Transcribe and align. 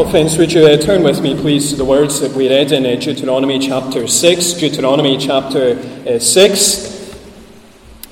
Well, 0.00 0.08
friends, 0.08 0.38
would 0.38 0.50
you 0.50 0.64
uh, 0.64 0.78
turn 0.78 1.02
with 1.02 1.20
me, 1.20 1.38
please, 1.38 1.68
to 1.72 1.76
the 1.76 1.84
words 1.84 2.20
that 2.20 2.32
we 2.32 2.48
read 2.48 2.72
in 2.72 2.86
uh, 2.86 2.98
Deuteronomy 2.98 3.58
chapter 3.58 4.08
6? 4.08 4.52
Deuteronomy 4.54 5.18
chapter 5.18 5.78
uh, 6.08 6.18
6. 6.18 7.18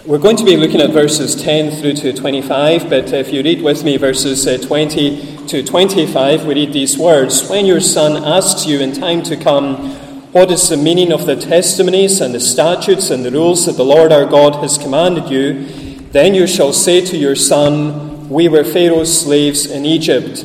We're 0.04 0.18
going 0.18 0.36
to 0.36 0.44
be 0.44 0.58
looking 0.58 0.82
at 0.82 0.90
verses 0.90 1.34
10 1.34 1.80
through 1.80 1.94
to 1.94 2.12
25, 2.12 2.90
but 2.90 3.10
if 3.14 3.32
you 3.32 3.42
read 3.42 3.62
with 3.62 3.84
me 3.84 3.96
verses 3.96 4.46
uh, 4.46 4.58
20 4.58 5.46
to 5.46 5.64
25, 5.64 6.44
we 6.44 6.54
read 6.56 6.74
these 6.74 6.98
words 6.98 7.48
When 7.48 7.64
your 7.64 7.80
son 7.80 8.22
asks 8.22 8.66
you 8.66 8.80
in 8.80 8.92
time 8.92 9.22
to 9.22 9.34
come, 9.34 9.92
What 10.32 10.50
is 10.50 10.68
the 10.68 10.76
meaning 10.76 11.10
of 11.10 11.24
the 11.24 11.36
testimonies 11.36 12.20
and 12.20 12.34
the 12.34 12.40
statutes 12.40 13.08
and 13.08 13.24
the 13.24 13.30
rules 13.30 13.64
that 13.64 13.78
the 13.78 13.82
Lord 13.82 14.12
our 14.12 14.26
God 14.26 14.56
has 14.56 14.76
commanded 14.76 15.30
you? 15.30 15.64
Then 16.10 16.34
you 16.34 16.46
shall 16.46 16.74
say 16.74 17.00
to 17.06 17.16
your 17.16 17.34
son, 17.34 18.28
We 18.28 18.46
were 18.46 18.62
Pharaoh's 18.62 19.22
slaves 19.22 19.64
in 19.64 19.86
Egypt. 19.86 20.44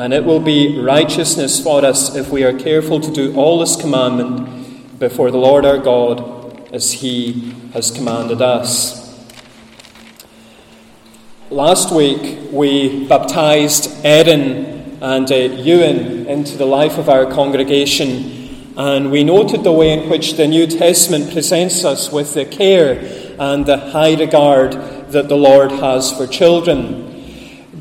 and 0.00 0.14
it 0.14 0.24
will 0.24 0.40
be 0.40 0.80
righteousness 0.80 1.62
for 1.62 1.84
us 1.84 2.16
if 2.16 2.30
we 2.30 2.42
are 2.42 2.58
careful 2.58 3.00
to 3.00 3.12
do 3.12 3.36
all 3.36 3.58
this 3.58 3.76
commandment 3.76 4.98
before 4.98 5.30
the 5.30 5.36
Lord 5.36 5.66
our 5.66 5.76
God 5.76 6.72
as 6.72 6.90
he 6.90 7.50
has 7.74 7.90
commanded 7.90 8.40
us. 8.40 9.28
Last 11.50 11.94
week 11.94 12.50
we 12.50 13.06
baptized 13.08 13.90
Erin 14.02 14.96
and 15.02 15.30
uh, 15.30 15.34
Ewan 15.34 16.26
into 16.26 16.56
the 16.56 16.64
life 16.64 16.96
of 16.96 17.10
our 17.10 17.30
congregation, 17.30 18.72
and 18.78 19.10
we 19.10 19.22
noted 19.22 19.64
the 19.64 19.72
way 19.72 20.02
in 20.02 20.08
which 20.08 20.38
the 20.38 20.48
New 20.48 20.66
Testament 20.66 21.30
presents 21.30 21.84
us 21.84 22.10
with 22.10 22.32
the 22.32 22.46
care 22.46 23.36
and 23.38 23.66
the 23.66 23.76
high 23.76 24.14
regard 24.14 24.72
that 25.12 25.28
the 25.28 25.36
Lord 25.36 25.70
has 25.72 26.10
for 26.10 26.26
children. 26.26 27.09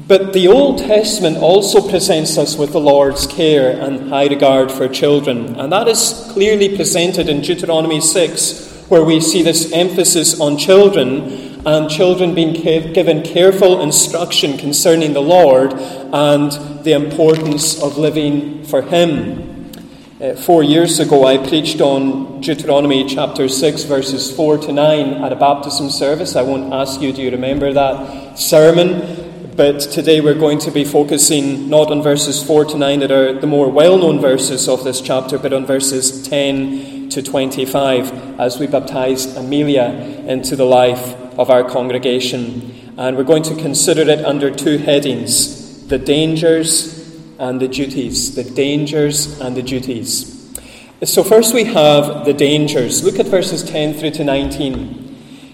But 0.10 0.34
the 0.34 0.48
Old 0.48 0.80
Testament 0.80 1.38
also 1.38 1.88
presents 1.88 2.36
us 2.40 2.58
with 2.58 2.72
the 2.72 2.80
Lord's 2.80 3.28
care 3.28 3.80
and 3.80 4.10
high 4.10 4.26
regard 4.26 4.72
for 4.72 4.88
children. 4.88 5.56
And 5.60 5.72
that 5.72 5.88
is 5.88 6.28
clearly 6.32 6.76
presented 6.76 7.30
in 7.30 7.42
Deuteronomy 7.42 8.02
6, 8.02 8.86
where 8.90 9.04
we 9.04 9.22
see 9.22 9.44
this 9.44 9.72
emphasis 9.72 10.42
on 10.42 10.58
children 10.58 11.62
and 11.64 11.88
children 11.92 12.34
being 12.34 12.54
given 12.54 13.22
careful 13.22 13.84
instruction 13.84 14.58
concerning 14.58 15.14
the 15.14 15.22
Lord 15.22 15.74
and 15.74 16.52
the 16.84 16.94
importance 16.94 17.80
of 17.80 18.00
living 18.00 18.64
for 18.64 18.82
Him. 18.82 19.72
Uh, 20.20 20.34
four 20.34 20.64
years 20.64 21.00
ago, 21.00 21.28
I 21.28 21.38
preached 21.38 21.82
on 21.82 22.42
Deuteronomy 22.42 23.06
chapter 23.08 23.48
6, 23.48 23.84
verses 23.84 24.36
4 24.36 24.58
to 24.58 24.72
9 24.72 25.24
at 25.24 25.32
a 25.32 25.36
baptism 25.36 25.92
service. 25.92 26.36
I 26.36 26.42
won't 26.42 26.74
ask 26.74 27.00
you, 27.00 27.14
do 27.14 27.22
you 27.22 27.30
remember 27.30 27.72
that 27.74 28.40
sermon? 28.40 29.29
But 29.60 29.82
today 29.82 30.22
we're 30.22 30.40
going 30.40 30.60
to 30.60 30.72
be 30.72 30.86
focusing 30.86 31.70
not 31.70 31.92
on 31.92 32.02
verses 32.02 32.42
4 32.42 32.64
to 32.64 32.78
9 32.78 33.02
that 33.02 33.12
are 33.12 33.34
the 33.34 33.46
more 33.46 33.70
well 33.70 33.98
known 33.98 34.22
verses 34.22 34.70
of 34.70 34.86
this 34.86 35.02
chapter, 35.02 35.38
but 35.38 35.52
on 35.52 35.66
verses 35.66 36.26
10 36.30 37.10
to 37.10 37.22
25 37.22 38.40
as 38.40 38.58
we 38.58 38.68
baptize 38.68 39.26
Amelia 39.36 39.88
into 40.26 40.56
the 40.56 40.64
life 40.64 41.14
of 41.38 41.50
our 41.50 41.70
congregation. 41.70 42.94
And 42.98 43.18
we're 43.18 43.26
going 43.26 43.44
to 43.44 43.56
consider 43.56 44.04
it 44.04 44.24
under 44.24 44.50
two 44.50 44.78
headings 44.78 45.86
the 45.90 45.98
dangers 45.98 47.20
and 47.38 47.60
the 47.60 47.68
duties. 47.68 48.36
The 48.36 48.46
dangers 48.46 49.42
and 49.42 49.58
the 49.58 49.62
duties. 49.62 50.56
So, 51.04 51.22
first 51.22 51.54
we 51.54 51.66
have 51.66 52.24
the 52.24 52.34
dangers. 52.34 53.04
Look 53.04 53.20
at 53.20 53.26
verses 53.26 53.70
10 53.70 53.96
through 53.96 54.12
to 54.12 54.24
19. 54.24 54.99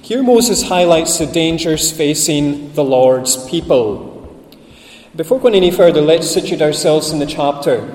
Here, 0.06 0.22
Moses 0.22 0.62
highlights 0.62 1.18
the 1.18 1.26
dangers 1.26 1.92
facing 1.92 2.74
the 2.74 2.84
Lord's 2.84 3.44
people. 3.50 4.30
Before 5.16 5.40
going 5.40 5.56
any 5.56 5.72
further, 5.72 6.00
let's 6.00 6.30
situate 6.30 6.62
ourselves 6.62 7.10
in 7.10 7.18
the 7.18 7.26
chapter. 7.26 7.92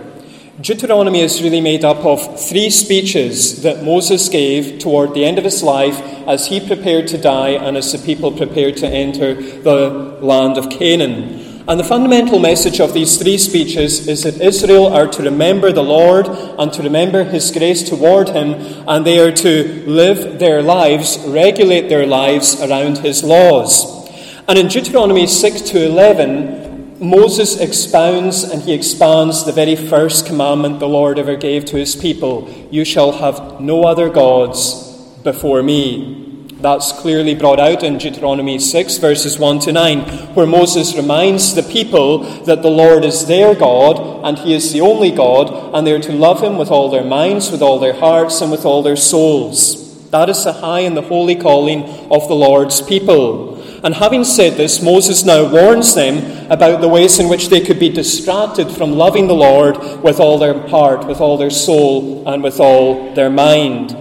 Deuteronomy 0.60 1.20
is 1.20 1.40
really 1.40 1.60
made 1.60 1.84
up 1.84 1.98
of 1.98 2.40
three 2.48 2.68
speeches 2.68 3.62
that 3.62 3.84
Moses 3.84 4.28
gave 4.28 4.80
toward 4.80 5.14
the 5.14 5.24
end 5.24 5.38
of 5.38 5.44
his 5.44 5.62
life 5.62 6.00
as 6.26 6.48
he 6.48 6.58
prepared 6.58 7.06
to 7.06 7.16
die 7.16 7.50
and 7.50 7.76
as 7.76 7.92
the 7.92 7.98
people 8.04 8.32
prepared 8.32 8.76
to 8.78 8.88
enter 8.88 9.34
the 9.34 10.18
land 10.20 10.58
of 10.58 10.68
Canaan. 10.68 11.49
And 11.68 11.78
the 11.78 11.84
fundamental 11.84 12.38
message 12.38 12.80
of 12.80 12.94
these 12.94 13.16
three 13.16 13.38
speeches 13.38 14.08
is 14.08 14.22
that 14.24 14.40
Israel 14.40 14.86
are 14.86 15.06
to 15.08 15.22
remember 15.22 15.72
the 15.72 15.82
Lord 15.82 16.26
and 16.26 16.72
to 16.72 16.82
remember 16.82 17.24
His 17.24 17.50
grace 17.50 17.88
toward 17.88 18.30
Him, 18.30 18.54
and 18.88 19.06
they 19.06 19.20
are 19.20 19.32
to 19.32 19.84
live 19.86 20.38
their 20.38 20.62
lives, 20.62 21.18
regulate 21.26 21.88
their 21.88 22.06
lives 22.06 22.60
around 22.60 22.98
His 22.98 23.22
laws. 23.22 24.00
And 24.48 24.58
in 24.58 24.68
Deuteronomy 24.68 25.26
6 25.26 25.60
to 25.70 25.84
11, 25.86 26.60
Moses 27.00 27.58
expounds 27.58 28.42
and 28.42 28.62
he 28.62 28.74
expands 28.74 29.44
the 29.44 29.52
very 29.52 29.74
first 29.74 30.26
commandment 30.26 30.80
the 30.80 30.88
Lord 30.88 31.18
ever 31.18 31.34
gave 31.34 31.64
to 31.66 31.78
his 31.78 31.96
people 31.96 32.46
You 32.70 32.84
shall 32.84 33.12
have 33.12 33.58
no 33.58 33.84
other 33.84 34.10
gods 34.10 34.92
before 35.22 35.62
me. 35.62 36.19
That's 36.60 36.92
clearly 36.92 37.34
brought 37.34 37.58
out 37.58 37.82
in 37.82 37.96
Deuteronomy 37.96 38.58
6, 38.58 38.98
verses 38.98 39.38
1 39.38 39.60
to 39.60 39.72
9, 39.72 40.00
where 40.34 40.46
Moses 40.46 40.94
reminds 40.94 41.54
the 41.54 41.62
people 41.62 42.18
that 42.44 42.60
the 42.60 42.68
Lord 42.68 43.02
is 43.02 43.26
their 43.26 43.54
God 43.54 44.26
and 44.28 44.38
He 44.38 44.52
is 44.52 44.70
the 44.70 44.82
only 44.82 45.10
God, 45.10 45.74
and 45.74 45.86
they 45.86 45.94
are 45.94 46.00
to 46.00 46.12
love 46.12 46.42
Him 46.42 46.58
with 46.58 46.70
all 46.70 46.90
their 46.90 47.02
minds, 47.02 47.50
with 47.50 47.62
all 47.62 47.78
their 47.78 47.94
hearts, 47.94 48.42
and 48.42 48.50
with 48.50 48.66
all 48.66 48.82
their 48.82 48.96
souls. 48.96 50.10
That 50.10 50.28
is 50.28 50.44
the 50.44 50.52
high 50.52 50.80
and 50.80 50.94
the 50.94 51.02
holy 51.02 51.34
calling 51.34 51.84
of 52.10 52.28
the 52.28 52.34
Lord's 52.34 52.82
people. 52.82 53.62
And 53.82 53.94
having 53.94 54.24
said 54.24 54.58
this, 54.58 54.82
Moses 54.82 55.24
now 55.24 55.50
warns 55.50 55.94
them 55.94 56.50
about 56.50 56.82
the 56.82 56.88
ways 56.88 57.18
in 57.18 57.30
which 57.30 57.48
they 57.48 57.62
could 57.62 57.78
be 57.78 57.88
distracted 57.88 58.70
from 58.70 58.92
loving 58.92 59.28
the 59.28 59.34
Lord 59.34 59.78
with 60.02 60.20
all 60.20 60.38
their 60.38 60.68
heart, 60.68 61.06
with 61.06 61.22
all 61.22 61.38
their 61.38 61.48
soul, 61.48 62.28
and 62.28 62.42
with 62.42 62.60
all 62.60 63.14
their 63.14 63.30
mind. 63.30 63.96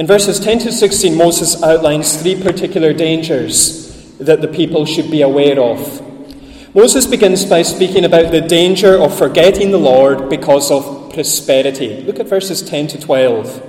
In 0.00 0.06
verses 0.06 0.40
10 0.40 0.60
to 0.60 0.72
16, 0.72 1.14
Moses 1.14 1.62
outlines 1.62 2.16
three 2.16 2.34
particular 2.34 2.94
dangers 2.94 4.16
that 4.16 4.40
the 4.40 4.48
people 4.48 4.86
should 4.86 5.10
be 5.10 5.20
aware 5.20 5.60
of. 5.60 6.00
Moses 6.74 7.06
begins 7.06 7.44
by 7.44 7.60
speaking 7.60 8.06
about 8.06 8.32
the 8.32 8.40
danger 8.40 8.94
of 8.96 9.18
forgetting 9.18 9.72
the 9.72 9.78
Lord 9.78 10.30
because 10.30 10.70
of 10.70 11.12
prosperity. 11.12 12.00
Look 12.04 12.18
at 12.18 12.28
verses 12.28 12.62
10 12.62 12.86
to 12.88 12.98
12. 12.98 13.62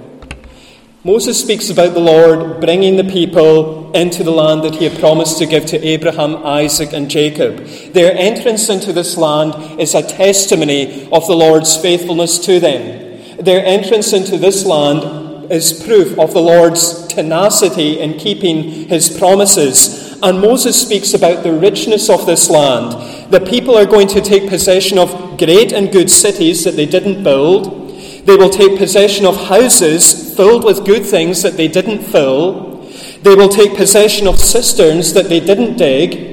Moses 1.04 1.38
speaks 1.38 1.70
about 1.70 1.94
the 1.94 2.00
Lord 2.00 2.62
bringing 2.62 2.96
the 2.96 3.12
people 3.12 3.92
into 3.92 4.24
the 4.24 4.32
land 4.32 4.64
that 4.64 4.76
he 4.76 4.88
had 4.88 4.98
promised 5.02 5.38
to 5.40 5.46
give 5.46 5.66
to 5.66 5.86
Abraham, 5.86 6.38
Isaac, 6.46 6.94
and 6.94 7.12
Jacob. 7.12 7.58
Their 7.92 8.16
entrance 8.16 8.70
into 8.70 8.94
this 8.94 9.18
land 9.18 9.82
is 9.82 9.94
a 9.94 10.02
testimony 10.02 11.12
of 11.12 11.28
the 11.28 11.36
Lord's 11.36 11.76
faithfulness 11.76 12.40
to 12.46 12.62
them. 12.62 13.36
Their 13.36 13.66
entrance 13.66 14.14
into 14.14 14.38
this 14.38 14.66
land 14.66 15.21
is 15.52 15.84
proof 15.84 16.18
of 16.18 16.34
the 16.34 16.42
Lord's 16.42 17.06
tenacity 17.08 18.00
in 18.00 18.18
keeping 18.18 18.88
his 18.88 19.16
promises. 19.18 20.18
And 20.24 20.40
Moses 20.40 20.82
speaks 20.82 21.14
about 21.14 21.44
the 21.44 21.52
richness 21.52 22.10
of 22.10 22.26
this 22.26 22.50
land. 22.50 23.32
The 23.32 23.42
people 23.42 23.76
are 23.76 23.86
going 23.86 24.08
to 24.10 24.22
take 24.22 24.50
possession 24.50 24.98
of 24.98 25.38
great 25.38 25.74
and 25.74 25.92
good 25.92 26.10
cities 26.10 26.64
that 26.64 26.76
they 26.76 26.86
didn't 26.86 27.24
build. 27.24 27.90
They 28.26 28.38
will 28.38 28.50
take 28.50 28.78
possession 28.78 29.26
of 29.26 29.48
houses 29.48 30.36
filled 30.36 30.64
with 30.64 30.86
good 30.86 31.06
things 31.06 31.42
that 31.42 31.58
they 31.58 31.68
didn't 31.68 32.04
fill. 32.04 32.88
They 33.24 33.36
will 33.36 33.50
take 33.50 33.76
possession 33.76 34.28
of 34.28 34.40
cisterns 34.40 35.14
that 35.14 35.28
they 35.28 35.40
didn't 35.40 35.78
dig. 35.78 36.30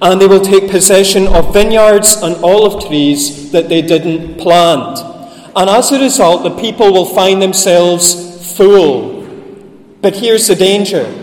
And 0.00 0.20
they 0.20 0.26
will 0.26 0.40
take 0.40 0.70
possession 0.70 1.26
of 1.26 1.52
vineyards 1.52 2.16
and 2.22 2.36
olive 2.44 2.86
trees 2.86 3.52
that 3.52 3.68
they 3.68 3.82
didn't 3.82 4.38
plant. 4.38 4.98
And 5.54 5.68
as 5.68 5.92
a 5.92 6.00
result, 6.00 6.42
the 6.42 6.60
people 6.60 6.92
will 6.92 7.14
find 7.14 7.42
themselves 7.42 8.31
full. 8.42 9.22
But 10.00 10.16
here's 10.16 10.48
the 10.48 10.56
danger. 10.56 11.22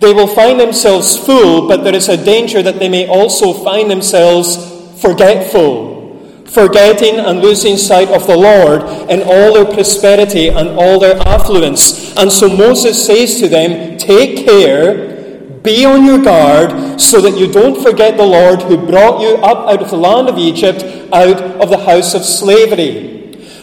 They 0.00 0.12
will 0.12 0.26
find 0.26 0.60
themselves 0.60 1.16
full, 1.16 1.68
but 1.68 1.82
there 1.82 1.94
is 1.94 2.08
a 2.08 2.22
danger 2.22 2.62
that 2.62 2.78
they 2.78 2.88
may 2.88 3.08
also 3.08 3.52
find 3.52 3.90
themselves 3.90 4.56
forgetful, 5.00 6.44
forgetting 6.44 7.18
and 7.18 7.40
losing 7.40 7.78
sight 7.78 8.08
of 8.08 8.26
the 8.26 8.36
Lord 8.36 8.82
in 9.10 9.22
all 9.22 9.54
their 9.54 9.64
prosperity 9.64 10.48
and 10.48 10.68
all 10.68 10.98
their 11.00 11.16
affluence. 11.26 12.14
And 12.16 12.30
so 12.30 12.48
Moses 12.48 13.06
says 13.06 13.40
to 13.40 13.48
them, 13.48 13.96
Take 13.96 14.44
care, 14.44 15.16
be 15.62 15.86
on 15.86 16.04
your 16.04 16.22
guard, 16.22 17.00
so 17.00 17.22
that 17.22 17.38
you 17.38 17.50
don't 17.50 17.82
forget 17.82 18.18
the 18.18 18.26
Lord 18.26 18.62
who 18.62 18.76
brought 18.76 19.22
you 19.22 19.36
up 19.36 19.66
out 19.66 19.82
of 19.82 19.90
the 19.90 19.96
land 19.96 20.28
of 20.28 20.36
Egypt, 20.36 20.84
out 21.10 21.40
of 21.40 21.70
the 21.70 21.78
house 21.78 22.14
of 22.14 22.22
slavery. 22.22 23.15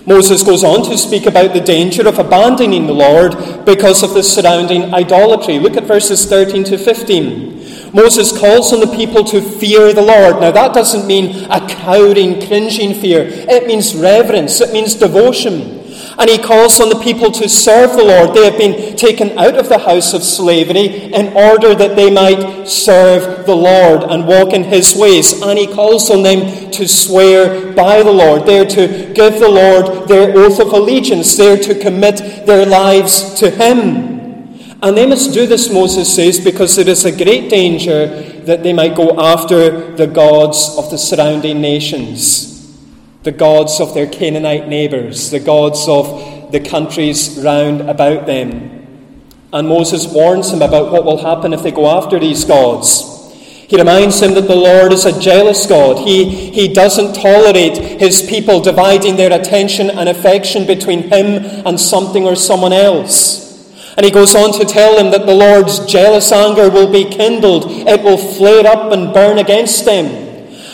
Moses 0.05 0.43
goes 0.43 0.63
on 0.63 0.83
to 0.83 0.97
speak 0.97 1.25
about 1.25 1.53
the 1.53 1.61
danger 1.61 2.07
of 2.07 2.19
abandoning 2.19 2.87
the 2.87 2.93
Lord 2.93 3.65
because 3.65 4.03
of 4.03 4.13
the 4.13 4.23
surrounding 4.23 4.93
idolatry. 4.93 5.59
Look 5.59 5.77
at 5.77 5.85
verses 5.85 6.25
13 6.25 6.65
to 6.65 6.77
15. 6.77 7.93
Moses 7.93 8.37
calls 8.37 8.73
on 8.73 8.79
the 8.79 8.95
people 8.95 9.23
to 9.23 9.39
fear 9.39 9.93
the 9.93 10.01
Lord. 10.01 10.41
Now, 10.41 10.51
that 10.51 10.73
doesn't 10.73 11.07
mean 11.07 11.45
a 11.49 11.65
cowering, 11.67 12.45
cringing 12.45 12.99
fear, 12.99 13.21
it 13.27 13.67
means 13.67 13.95
reverence, 13.95 14.59
it 14.59 14.73
means 14.73 14.95
devotion. 14.95 15.82
And 16.17 16.29
he 16.29 16.37
calls 16.37 16.79
on 16.79 16.89
the 16.89 16.99
people 16.99 17.31
to 17.31 17.49
serve 17.49 17.97
the 17.97 18.03
Lord. 18.03 18.35
They 18.35 18.45
have 18.45 18.57
been 18.57 18.95
taken 18.95 19.37
out 19.37 19.55
of 19.55 19.67
the 19.67 19.79
house 19.79 20.13
of 20.13 20.23
slavery 20.23 21.11
in 21.11 21.33
order 21.33 21.73
that 21.73 21.95
they 21.95 22.11
might 22.11 22.67
serve 22.67 23.45
the 23.45 23.55
Lord 23.55 24.03
and 24.03 24.27
walk 24.27 24.53
in 24.53 24.63
his 24.63 24.95
ways. 24.95 25.41
And 25.41 25.57
he 25.57 25.65
calls 25.65 26.11
on 26.11 26.21
them 26.21 26.69
to 26.71 26.87
swear 26.87 27.73
by 27.73 28.03
the 28.03 28.11
Lord. 28.11 28.45
They're 28.45 28.65
to 28.65 29.13
give 29.13 29.39
the 29.39 29.49
Lord 29.49 30.07
their 30.07 30.37
oath 30.37 30.59
of 30.59 30.71
allegiance. 30.71 31.35
They're 31.35 31.57
to 31.57 31.79
commit 31.79 32.45
their 32.45 32.65
lives 32.65 33.33
to 33.39 33.49
him. 33.49 34.11
And 34.83 34.97
they 34.97 35.07
must 35.07 35.33
do 35.33 35.47
this, 35.47 35.71
Moses 35.71 36.13
says, 36.13 36.39
because 36.39 36.75
there 36.75 36.87
is 36.89 37.05
a 37.05 37.11
great 37.11 37.49
danger 37.49 38.07
that 38.43 38.61
they 38.61 38.73
might 38.73 38.95
go 38.95 39.17
after 39.17 39.95
the 39.95 40.07
gods 40.07 40.75
of 40.77 40.91
the 40.91 40.97
surrounding 40.97 41.61
nations 41.61 42.52
the 43.23 43.31
gods 43.31 43.79
of 43.79 43.93
their 43.93 44.07
Canaanite 44.07 44.67
neighbours, 44.67 45.31
the 45.31 45.39
gods 45.39 45.87
of 45.87 46.51
the 46.51 46.59
countries 46.59 47.39
round 47.43 47.81
about 47.81 48.25
them. 48.25 48.85
And 49.53 49.67
Moses 49.67 50.07
warns 50.07 50.51
them 50.51 50.61
about 50.61 50.91
what 50.91 51.05
will 51.05 51.23
happen 51.23 51.53
if 51.53 51.63
they 51.63 51.71
go 51.71 51.87
after 51.87 52.19
these 52.19 52.43
gods. 52.43 53.09
He 53.67 53.77
reminds 53.77 54.19
them 54.19 54.33
that 54.33 54.47
the 54.47 54.55
Lord 54.55 54.91
is 54.91 55.05
a 55.05 55.19
jealous 55.19 55.65
God. 55.65 56.05
He, 56.05 56.51
he 56.51 56.73
doesn't 56.73 57.15
tolerate 57.15 57.77
his 57.99 58.21
people 58.21 58.61
dividing 58.61 59.15
their 59.15 59.31
attention 59.31 59.89
and 59.89 60.09
affection 60.09 60.67
between 60.67 61.03
him 61.03 61.43
and 61.65 61.79
something 61.79 62.25
or 62.25 62.35
someone 62.35 62.73
else. 62.73 63.43
And 63.95 64.05
he 64.05 64.11
goes 64.11 64.35
on 64.35 64.53
to 64.59 64.65
tell 64.65 64.97
them 64.97 65.11
that 65.11 65.25
the 65.25 65.33
Lord's 65.33 65.85
jealous 65.85 66.31
anger 66.31 66.69
will 66.69 66.91
be 66.91 67.05
kindled, 67.05 67.65
it 67.67 68.03
will 68.03 68.17
flare 68.17 68.65
up 68.67 68.91
and 68.91 69.13
burn 69.13 69.37
against 69.37 69.85
them. 69.85 70.22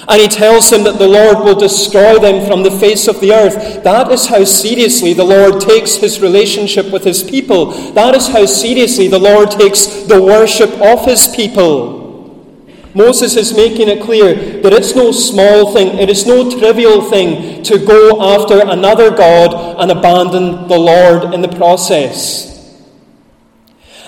And 0.09 0.19
he 0.19 0.27
tells 0.27 0.71
them 0.71 0.83
that 0.85 0.97
the 0.97 1.07
Lord 1.07 1.45
will 1.45 1.53
destroy 1.53 2.17
them 2.17 2.47
from 2.47 2.63
the 2.63 2.71
face 2.71 3.07
of 3.07 3.21
the 3.21 3.31
earth. 3.31 3.83
That 3.83 4.11
is 4.11 4.25
how 4.25 4.43
seriously 4.43 5.13
the 5.13 5.23
Lord 5.23 5.61
takes 5.61 5.97
his 5.97 6.19
relationship 6.19 6.91
with 6.91 7.03
his 7.03 7.21
people. 7.21 7.91
That 7.91 8.15
is 8.15 8.27
how 8.27 8.47
seriously 8.47 9.07
the 9.07 9.19
Lord 9.19 9.51
takes 9.51 9.85
the 9.85 10.19
worship 10.19 10.71
of 10.81 11.05
his 11.05 11.27
people. 11.27 11.99
Moses 12.95 13.35
is 13.35 13.55
making 13.55 13.87
it 13.87 14.01
clear 14.01 14.61
that 14.61 14.73
it's 14.73 14.95
no 14.95 15.11
small 15.11 15.73
thing, 15.73 15.99
it 15.99 16.09
is 16.09 16.25
no 16.25 16.49
trivial 16.57 17.07
thing 17.07 17.61
to 17.61 17.77
go 17.77 18.19
after 18.19 18.67
another 18.67 19.11
God 19.11 19.79
and 19.79 19.91
abandon 19.91 20.67
the 20.67 20.79
Lord 20.79 21.35
in 21.35 21.41
the 21.41 21.55
process. 21.55 22.49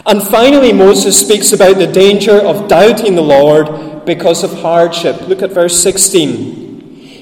And 0.08 0.24
finally, 0.24 0.74
Moses 0.74 1.20
speaks 1.20 1.54
about 1.54 1.78
the 1.78 1.86
danger 1.86 2.42
of 2.42 2.68
doubting 2.68 3.14
the 3.14 3.22
Lord 3.22 3.91
because 4.06 4.44
of 4.44 4.62
hardship. 4.62 5.28
Look 5.28 5.42
at 5.42 5.52
verse 5.52 5.82
16. 5.82 6.70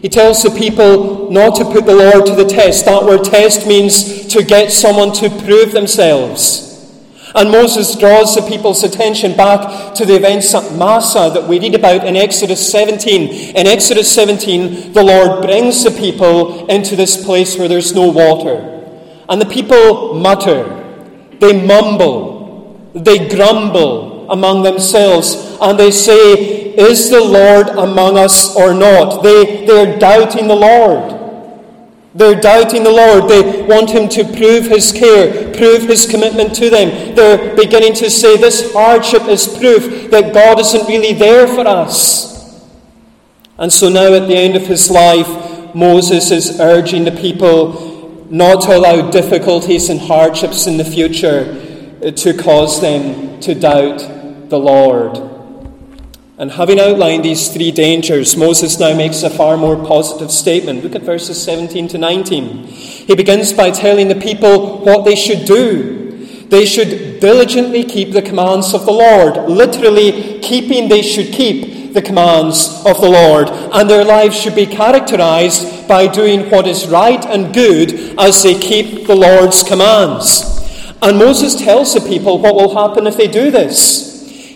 He 0.02 0.08
tells 0.08 0.44
the 0.44 0.52
people 0.52 1.30
not 1.30 1.56
to 1.56 1.66
put 1.66 1.86
the 1.86 1.96
Lord 1.96 2.26
to 2.28 2.36
the 2.36 2.46
test. 2.46 2.86
That 2.86 3.04
word 3.04 3.26
test 3.26 3.68
means 3.68 4.28
to 4.28 4.44
get 4.44 4.72
someone 4.72 5.12
to 5.16 5.30
prove 5.30 5.74
themselves. 5.74 6.70
And 7.36 7.52
Moses 7.52 7.96
draws 7.96 8.34
the 8.34 8.42
people's 8.42 8.84
attention 8.84 9.36
back 9.36 9.94
to 9.96 10.06
the 10.06 10.16
events 10.16 10.54
at 10.56 10.74
Massah 10.74 11.30
that 11.34 11.48
we 11.48 11.60
read 11.60 11.76
about 11.76 12.06
in 12.06 12.16
Exodus 12.16 12.72
17. 12.72 13.56
In 13.56 13.68
Exodus 13.68 14.12
17, 14.14 14.94
the 14.94 15.04
Lord 15.04 15.44
brings 15.44 15.84
the 15.84 15.92
people 15.92 16.66
into 16.68 16.96
this 16.96 17.24
place 17.24 17.58
where 17.58 17.68
there's 17.68 17.94
no 17.94 18.08
water. 18.10 18.58
And 19.28 19.40
the 19.40 19.46
people 19.46 20.16
mutter, 20.16 20.64
they 21.40 21.66
mumble, 21.66 22.90
they 22.96 23.30
grumble 23.30 24.32
among 24.32 24.64
themselves, 24.64 25.58
and 25.62 25.78
they 25.78 25.92
say, 25.92 26.59
is 26.80 27.10
the 27.10 27.24
Lord 27.24 27.68
among 27.68 28.18
us 28.18 28.56
or 28.56 28.74
not? 28.74 29.22
They, 29.22 29.66
they're 29.66 30.00
doubting 30.00 30.48
the 30.48 30.56
Lord. 30.56 31.18
They're 32.16 32.40
doubting 32.40 32.84
the 32.84 32.92
Lord. 32.92 33.30
They 33.30 33.62
want 33.64 33.92
Him 33.92 34.10
to 34.10 34.24
prove 34.24 34.66
His 34.66 34.92
care, 34.92 35.54
prove 35.54 35.84
His 35.84 36.10
commitment 36.10 36.56
to 36.56 36.70
them. 36.70 37.16
They're 37.16 37.56
beginning 37.56 37.94
to 37.96 38.10
say 38.10 38.38
this 38.38 38.74
hardship 38.74 39.24
is 39.24 39.48
proof 39.48 40.10
that 40.10 40.34
God 40.34 40.60
isn't 40.60 40.88
really 40.88 41.14
there 41.14 41.48
for 41.48 41.68
us. 41.68 42.30
And 43.58 43.72
so 43.72 43.90
now, 43.90 44.14
at 44.14 44.28
the 44.28 44.36
end 44.36 44.56
of 44.56 44.66
his 44.68 44.90
life, 44.90 45.75
Moses 45.75 46.32
is 46.32 46.62
urging 46.62 47.04
the 47.04 47.12
people 47.12 48.25
not 48.30 48.62
to 48.64 48.78
allow 48.78 49.10
difficulties 49.12 49.90
and 49.90 50.00
hardships 50.00 50.66
in 50.66 50.78
the 50.78 50.86
future 50.86 52.00
uh, 52.02 52.12
to 52.12 52.34
cause 52.34 52.80
them 52.80 53.40
to 53.42 53.54
doubt 53.54 54.50
the 54.50 54.58
Lord. 54.58 55.29
And 56.39 56.51
having 56.51 56.80
outlined 56.80 57.25
these 57.25 57.50
three 57.50 57.69
dangers, 57.69 58.38
Moses 58.38 58.80
now 58.80 58.95
makes 58.95 59.24
a 59.24 59.30
far 59.30 59.57
more 59.57 59.75
positive 59.75 60.31
statement. 60.31 60.81
Look 60.86 60.95
at 60.95 61.01
verses 61.01 61.44
17 61.44 61.89
to 61.89 61.97
19. 61.97 62.63
He 62.63 63.13
begins 63.13 63.51
by 63.51 63.71
telling 63.71 64.07
the 64.07 64.15
people 64.15 64.77
what 64.77 65.03
they 65.03 65.18
should 65.18 65.45
do. 65.45 66.45
They 66.47 66.65
should 66.65 67.19
diligently 67.19 67.83
keep 67.83 68.13
the 68.13 68.21
commands 68.21 68.74
of 68.74 68.86
the 68.86 68.94
Lord. 68.94 69.50
Literally, 69.50 70.39
keeping, 70.39 70.88
they 70.88 71.01
should 71.01 71.33
keep 71.33 71.94
the 71.94 72.01
commands 72.01 72.83
of 72.86 73.01
the 73.01 73.09
Lord. 73.09 73.50
And 73.50 73.89
their 73.89 74.06
lives 74.06 74.39
should 74.39 74.56
be 74.56 74.65
characterized 74.65 75.89
by 75.89 76.07
doing 76.07 76.50
what 76.50 76.68
is 76.68 76.88
right 76.88 77.24
and 77.25 77.53
good 77.53 78.18
as 78.18 78.41
they 78.44 78.57
keep 78.57 79.07
the 79.07 79.15
Lord's 79.15 79.62
commands. 79.62 80.95
And 81.01 81.18
Moses 81.18 81.56
tells 81.56 81.94
the 81.94 82.00
people 82.00 82.39
what 82.39 82.56
will 82.56 82.75
happen 82.75 83.07
if 83.07 83.18
they 83.18 83.27
do 83.27 83.51
this. 83.51 84.09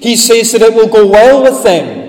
He 0.03 0.17
says 0.17 0.51
that 0.51 0.61
it 0.61 0.73
will 0.73 0.89
go 0.89 1.07
well 1.07 1.41
with 1.41 1.63
them. 1.63 2.03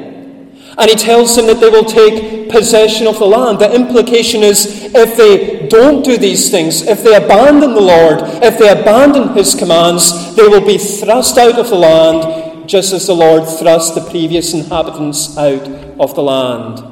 And 0.77 0.91
he 0.91 0.97
tells 0.97 1.37
them 1.37 1.47
that 1.47 1.61
they 1.61 1.69
will 1.69 1.85
take 1.85 2.51
possession 2.51 3.07
of 3.07 3.21
the 3.21 3.25
land. 3.25 3.61
The 3.61 3.73
implication 3.73 4.43
is 4.43 4.93
if 4.93 5.17
they 5.17 5.69
don't 5.69 6.05
do 6.05 6.17
these 6.17 6.51
things, 6.51 6.83
if 6.83 7.05
they 7.05 7.15
abandon 7.15 7.73
the 7.73 7.81
Lord, 7.81 8.19
if 8.43 8.59
they 8.59 8.69
abandon 8.69 9.37
his 9.37 9.55
commands, 9.55 10.35
they 10.35 10.49
will 10.49 10.67
be 10.67 10.77
thrust 10.77 11.39
out 11.39 11.57
of 11.57 11.69
the 11.69 11.77
land, 11.77 12.69
just 12.69 12.93
as 12.93 13.07
the 13.07 13.15
Lord 13.15 13.47
thrust 13.47 13.95
the 13.95 14.11
previous 14.11 14.55
inhabitants 14.55 15.39
out 15.39 15.69
of 16.01 16.17
the 16.17 16.23
land. 16.25 16.83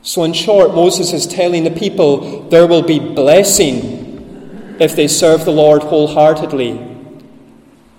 So, 0.00 0.24
in 0.24 0.32
short, 0.32 0.74
Moses 0.74 1.12
is 1.12 1.26
telling 1.26 1.64
the 1.64 1.70
people 1.70 2.48
there 2.48 2.66
will 2.66 2.80
be 2.80 2.98
blessing 2.98 4.78
if 4.80 4.96
they 4.96 5.06
serve 5.06 5.44
the 5.44 5.50
Lord 5.50 5.82
wholeheartedly. 5.82 6.96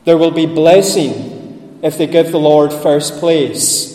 There 0.05 0.17
will 0.17 0.31
be 0.31 0.47
blessing 0.47 1.38
if 1.81 1.97
they 1.97 2.07
give 2.07 2.31
the 2.31 2.39
Lord 2.39 2.71
first 2.71 3.19
place, 3.19 3.89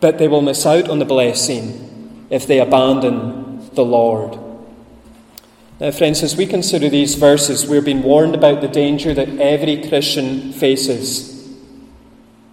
but 0.00 0.18
they 0.18 0.28
will 0.28 0.42
miss 0.42 0.66
out 0.66 0.88
on 0.88 0.98
the 0.98 1.04
blessing 1.04 2.26
if 2.30 2.46
they 2.46 2.60
abandon 2.60 3.70
the 3.74 3.84
Lord. 3.84 4.38
Now, 5.80 5.90
friends, 5.90 6.22
as 6.22 6.36
we 6.36 6.46
consider 6.46 6.88
these 6.88 7.16
verses, 7.16 7.66
we're 7.66 7.82
being 7.82 8.02
warned 8.02 8.34
about 8.34 8.60
the 8.60 8.68
danger 8.68 9.12
that 9.14 9.28
every 9.40 9.86
Christian 9.88 10.52
faces 10.52 11.36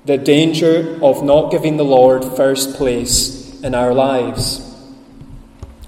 the 0.06 0.18
danger 0.18 1.00
of 1.02 1.24
not 1.24 1.52
giving 1.52 1.78
the 1.78 1.86
Lord 1.86 2.26
first 2.36 2.76
place 2.76 3.62
in 3.62 3.74
our 3.74 3.94
lives. 3.94 4.60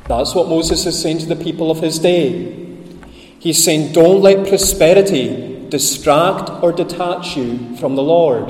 That's 0.07 0.33
what 0.33 0.47
Moses 0.47 0.85
is 0.85 1.01
saying 1.01 1.19
to 1.19 1.25
the 1.25 1.35
people 1.35 1.69
of 1.71 1.81
his 1.81 2.00
day. 2.00 2.77
He's 3.39 3.63
saying, 3.63 3.91
Don't 3.91 4.21
let 4.21 4.47
prosperity 4.47 5.54
distract 5.75 6.50
or 6.63 6.72
detach 6.72 7.36
you 7.36 7.75
from 7.75 7.96
the 7.96 8.01
Lord. 8.01 8.50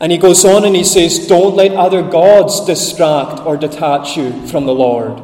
And 0.00 0.10
he 0.10 0.18
goes 0.18 0.44
on 0.44 0.64
and 0.64 0.74
he 0.74 0.82
says, 0.82 1.28
Don't 1.28 1.54
let 1.54 1.70
other 1.70 2.02
gods 2.02 2.66
distract 2.66 3.46
or 3.46 3.56
detach 3.56 4.16
you 4.16 4.44
from 4.48 4.66
the 4.66 4.74
Lord. 4.74 5.22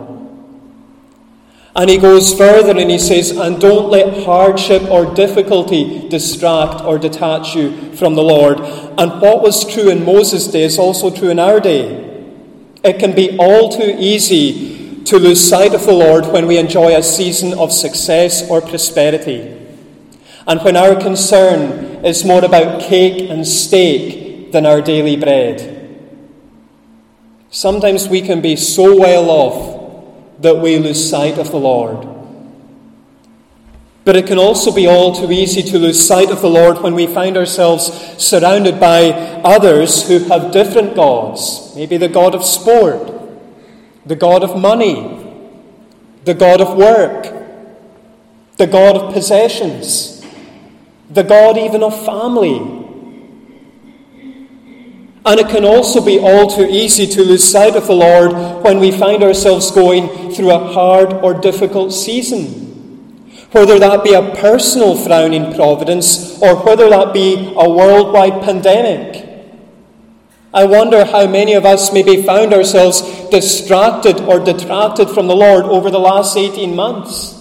And 1.74 1.90
he 1.90 1.98
goes 1.98 2.32
further 2.32 2.78
and 2.78 2.88
he 2.88 3.00
says, 3.00 3.32
And 3.32 3.60
don't 3.60 3.90
let 3.90 4.24
hardship 4.24 4.82
or 4.84 5.12
difficulty 5.12 6.08
distract 6.08 6.84
or 6.84 6.96
detach 6.96 7.56
you 7.56 7.96
from 7.96 8.14
the 8.14 8.22
Lord. 8.22 8.60
And 8.60 9.20
what 9.20 9.42
was 9.42 9.68
true 9.74 9.90
in 9.90 10.04
Moses' 10.04 10.46
day 10.46 10.62
is 10.62 10.78
also 10.78 11.10
true 11.10 11.30
in 11.30 11.40
our 11.40 11.58
day. 11.58 11.98
It 12.84 13.00
can 13.00 13.12
be 13.16 13.36
all 13.38 13.72
too 13.72 13.96
easy 13.98 14.71
to 15.06 15.18
lose 15.18 15.48
sight 15.48 15.74
of 15.74 15.84
the 15.84 15.92
Lord 15.92 16.26
when 16.26 16.46
we 16.46 16.58
enjoy 16.58 16.96
a 16.96 17.02
season 17.02 17.54
of 17.58 17.72
success 17.72 18.48
or 18.48 18.60
prosperity, 18.60 19.58
and 20.46 20.60
when 20.62 20.76
our 20.76 20.94
concern 21.00 22.04
is 22.04 22.24
more 22.24 22.44
about 22.44 22.82
cake 22.82 23.30
and 23.30 23.46
steak 23.46 24.52
than 24.52 24.66
our 24.66 24.80
daily 24.80 25.16
bread. 25.16 25.68
Sometimes 27.50 28.08
we 28.08 28.22
can 28.22 28.40
be 28.40 28.56
so 28.56 28.98
well 28.98 29.30
off 29.30 30.42
that 30.42 30.56
we 30.56 30.78
lose 30.78 31.08
sight 31.08 31.38
of 31.38 31.50
the 31.50 31.58
Lord. 31.58 32.08
But 34.04 34.16
it 34.16 34.26
can 34.26 34.38
also 34.38 34.74
be 34.74 34.88
all 34.88 35.14
too 35.14 35.30
easy 35.30 35.62
to 35.62 35.78
lose 35.78 36.04
sight 36.04 36.30
of 36.30 36.40
the 36.40 36.50
Lord 36.50 36.82
when 36.82 36.94
we 36.94 37.06
find 37.06 37.36
ourselves 37.36 37.84
surrounded 38.18 38.80
by 38.80 39.10
others 39.44 40.08
who 40.08 40.18
have 40.24 40.50
different 40.50 40.96
gods, 40.96 41.72
maybe 41.76 41.96
the 41.96 42.08
God 42.08 42.34
of 42.34 42.44
sport 42.44 43.21
the 44.04 44.16
God 44.16 44.42
of 44.42 44.60
money, 44.60 45.18
the 46.24 46.34
God 46.34 46.60
of 46.60 46.76
work, 46.76 47.32
the 48.56 48.66
God 48.66 48.96
of 48.96 49.14
possessions, 49.14 50.24
the 51.10 51.22
God 51.22 51.56
even 51.58 51.82
of 51.82 52.04
family. 52.04 52.58
And 55.24 55.38
it 55.38 55.48
can 55.48 55.64
also 55.64 56.04
be 56.04 56.18
all 56.18 56.50
too 56.50 56.66
easy 56.68 57.06
to 57.06 57.22
lose 57.22 57.44
sight 57.44 57.76
of 57.76 57.86
the 57.86 57.94
Lord 57.94 58.32
when 58.64 58.80
we 58.80 58.90
find 58.90 59.22
ourselves 59.22 59.70
going 59.70 60.32
through 60.32 60.50
a 60.50 60.72
hard 60.72 61.12
or 61.12 61.34
difficult 61.34 61.92
season. 61.92 62.60
Whether 63.52 63.78
that 63.78 64.02
be 64.02 64.14
a 64.14 64.34
personal 64.34 64.96
frowning 64.96 65.54
providence 65.54 66.40
or 66.42 66.56
whether 66.64 66.88
that 66.88 67.12
be 67.12 67.54
a 67.56 67.68
worldwide 67.68 68.42
pandemic. 68.42 69.31
I 70.54 70.64
wonder 70.64 71.04
how 71.04 71.26
many 71.26 71.54
of 71.54 71.64
us 71.64 71.92
maybe 71.92 72.22
found 72.22 72.52
ourselves 72.52 73.00
distracted 73.30 74.20
or 74.20 74.38
detracted 74.38 75.08
from 75.08 75.26
the 75.26 75.36
Lord 75.36 75.64
over 75.64 75.90
the 75.90 75.98
last 75.98 76.36
18 76.36 76.76
months. 76.76 77.38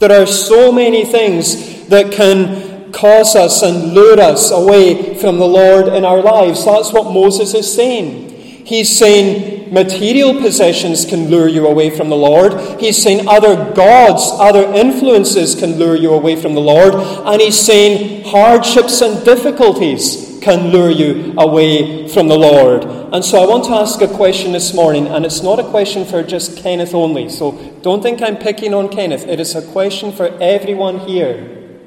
There 0.00 0.10
are 0.10 0.26
so 0.26 0.72
many 0.72 1.04
things 1.04 1.86
that 1.86 2.10
can 2.10 2.90
cause 2.90 3.36
us 3.36 3.62
and 3.62 3.94
lure 3.94 4.18
us 4.18 4.50
away 4.50 5.14
from 5.14 5.38
the 5.38 5.46
Lord 5.46 5.86
in 5.86 6.04
our 6.04 6.20
lives. 6.20 6.64
That's 6.64 6.92
what 6.92 7.12
Moses 7.12 7.54
is 7.54 7.72
saying. 7.72 8.30
He's 8.66 8.98
saying 8.98 9.72
material 9.72 10.40
possessions 10.40 11.04
can 11.04 11.28
lure 11.28 11.46
you 11.46 11.68
away 11.68 11.90
from 11.90 12.08
the 12.08 12.16
Lord. 12.16 12.80
He's 12.80 13.00
saying 13.00 13.28
other 13.28 13.72
gods, 13.72 14.22
other 14.40 14.64
influences 14.72 15.54
can 15.54 15.76
lure 15.76 15.94
you 15.94 16.12
away 16.12 16.34
from 16.34 16.54
the 16.54 16.60
Lord. 16.60 16.94
And 16.94 17.40
he's 17.40 17.58
saying 17.58 18.24
hardships 18.24 19.00
and 19.00 19.24
difficulties 19.24 20.31
can 20.42 20.68
lure 20.68 20.90
you 20.90 21.34
away 21.38 22.08
from 22.08 22.28
the 22.28 22.36
Lord. 22.36 22.84
And 22.84 23.24
so 23.24 23.42
I 23.42 23.46
want 23.46 23.64
to 23.64 23.70
ask 23.72 24.00
a 24.02 24.08
question 24.08 24.52
this 24.52 24.74
morning, 24.74 25.06
and 25.06 25.24
it's 25.24 25.42
not 25.42 25.58
a 25.58 25.64
question 25.70 26.04
for 26.04 26.22
just 26.22 26.56
Kenneth 26.58 26.94
only. 26.94 27.28
So 27.28 27.52
don't 27.82 28.02
think 28.02 28.20
I'm 28.20 28.36
picking 28.36 28.74
on 28.74 28.88
Kenneth. 28.88 29.26
It 29.26 29.38
is 29.38 29.54
a 29.54 29.62
question 29.62 30.12
for 30.12 30.26
everyone 30.40 30.98
here. 31.00 31.78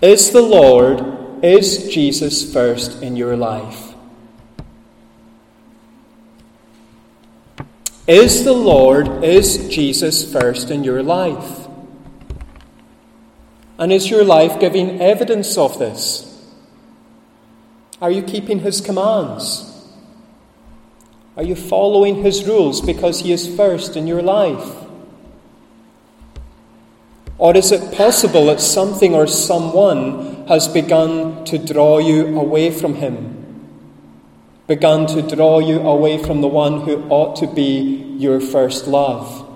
Is 0.00 0.32
the 0.32 0.42
Lord, 0.42 1.44
is 1.44 1.88
Jesus 1.88 2.52
first 2.52 3.02
in 3.02 3.14
your 3.14 3.36
life? 3.36 3.94
Is 8.08 8.42
the 8.42 8.52
Lord, 8.52 9.22
is 9.22 9.68
Jesus 9.68 10.30
first 10.30 10.70
in 10.70 10.82
your 10.82 11.04
life? 11.04 11.68
And 13.78 13.92
is 13.92 14.10
your 14.10 14.24
life 14.24 14.58
giving 14.58 15.00
evidence 15.00 15.56
of 15.56 15.78
this? 15.78 16.31
Are 18.02 18.10
you 18.10 18.22
keeping 18.22 18.58
His 18.58 18.80
commands? 18.80 19.64
Are 21.36 21.44
you 21.44 21.54
following 21.54 22.24
His 22.24 22.44
rules 22.44 22.80
because 22.80 23.20
He 23.20 23.32
is 23.32 23.46
first 23.56 23.96
in 23.96 24.08
your 24.08 24.20
life? 24.20 24.74
Or 27.38 27.56
is 27.56 27.70
it 27.70 27.94
possible 27.94 28.46
that 28.46 28.60
something 28.60 29.14
or 29.14 29.28
someone 29.28 30.48
has 30.48 30.66
begun 30.66 31.44
to 31.44 31.58
draw 31.58 31.98
you 31.98 32.38
away 32.40 32.72
from 32.72 32.96
Him? 32.96 33.38
Begun 34.66 35.06
to 35.06 35.22
draw 35.22 35.60
you 35.60 35.78
away 35.78 36.18
from 36.18 36.40
the 36.40 36.48
one 36.48 36.80
who 36.80 37.04
ought 37.08 37.36
to 37.36 37.46
be 37.46 38.16
your 38.18 38.40
first 38.40 38.88
love? 38.88 39.48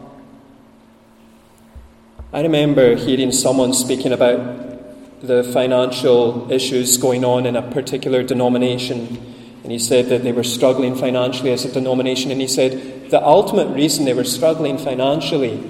I 2.32 2.42
remember 2.42 2.94
hearing 2.94 3.32
someone 3.32 3.72
speaking 3.72 4.12
about 4.12 4.75
the 5.22 5.42
financial 5.42 6.50
issues 6.50 6.96
going 6.96 7.24
on 7.24 7.46
in 7.46 7.56
a 7.56 7.62
particular 7.62 8.22
denomination. 8.22 9.34
And 9.62 9.72
he 9.72 9.78
said 9.78 10.08
that 10.10 10.22
they 10.22 10.32
were 10.32 10.44
struggling 10.44 10.94
financially 10.94 11.50
as 11.50 11.64
a 11.64 11.72
denomination. 11.72 12.30
And 12.30 12.40
he 12.40 12.46
said 12.46 13.10
the 13.10 13.22
ultimate 13.22 13.74
reason 13.74 14.04
they 14.04 14.14
were 14.14 14.24
struggling 14.24 14.78
financially 14.78 15.62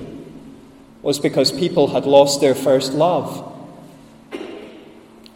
was 1.03 1.19
because 1.19 1.53
people 1.53 1.89
had 1.89 2.05
lost 2.05 2.41
their 2.41 2.55
first 2.55 2.93
love. 2.93 3.53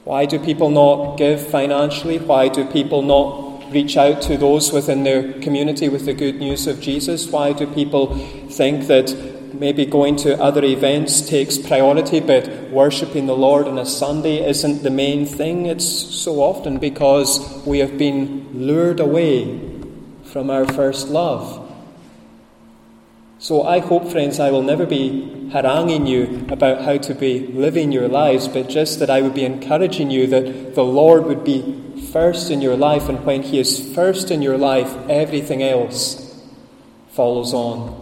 Why 0.04 0.26
do 0.26 0.38
people 0.38 0.70
not 0.70 1.16
give 1.16 1.46
financially? 1.46 2.18
Why 2.18 2.48
do 2.48 2.64
people 2.64 3.02
not 3.02 3.70
reach 3.72 3.96
out 3.96 4.20
to 4.22 4.36
those 4.36 4.72
within 4.72 5.04
their 5.04 5.34
community 5.34 5.88
with 5.88 6.04
the 6.04 6.14
good 6.14 6.36
news 6.36 6.66
of 6.66 6.80
Jesus? 6.80 7.28
Why 7.28 7.52
do 7.52 7.66
people 7.66 8.16
think 8.48 8.88
that 8.88 9.14
maybe 9.54 9.86
going 9.86 10.16
to 10.16 10.40
other 10.40 10.64
events 10.64 11.20
takes 11.22 11.58
priority, 11.58 12.20
but 12.20 12.70
worshipping 12.70 13.26
the 13.26 13.36
Lord 13.36 13.66
on 13.66 13.78
a 13.78 13.86
Sunday 13.86 14.46
isn't 14.48 14.82
the 14.82 14.90
main 14.90 15.26
thing. 15.26 15.66
It's 15.66 15.86
so 15.86 16.42
often 16.42 16.78
because 16.78 17.62
we 17.66 17.78
have 17.78 17.98
been 17.98 18.48
lured 18.52 19.00
away 19.00 19.60
from 20.24 20.50
our 20.50 20.66
first 20.66 21.08
love. 21.08 21.66
So 23.38 23.62
I 23.62 23.78
hope, 23.78 24.08
friends, 24.08 24.38
I 24.38 24.50
will 24.50 24.62
never 24.62 24.84
be 24.84 25.48
haranguing 25.50 26.06
you 26.06 26.46
about 26.50 26.82
how 26.82 26.98
to 26.98 27.14
be 27.14 27.46
living 27.46 27.90
your 27.90 28.06
lives, 28.06 28.46
but 28.46 28.68
just 28.68 28.98
that 28.98 29.08
I 29.08 29.22
would 29.22 29.34
be 29.34 29.44
encouraging 29.44 30.10
you 30.10 30.26
that 30.26 30.74
the 30.74 30.84
Lord 30.84 31.24
would 31.24 31.42
be 31.42 32.02
first 32.12 32.50
in 32.50 32.60
your 32.60 32.76
life, 32.76 33.08
and 33.08 33.24
when 33.24 33.42
He 33.42 33.58
is 33.58 33.94
first 33.94 34.30
in 34.30 34.42
your 34.42 34.58
life, 34.58 34.94
everything 35.08 35.62
else 35.62 36.38
follows 37.08 37.54
on. 37.54 37.99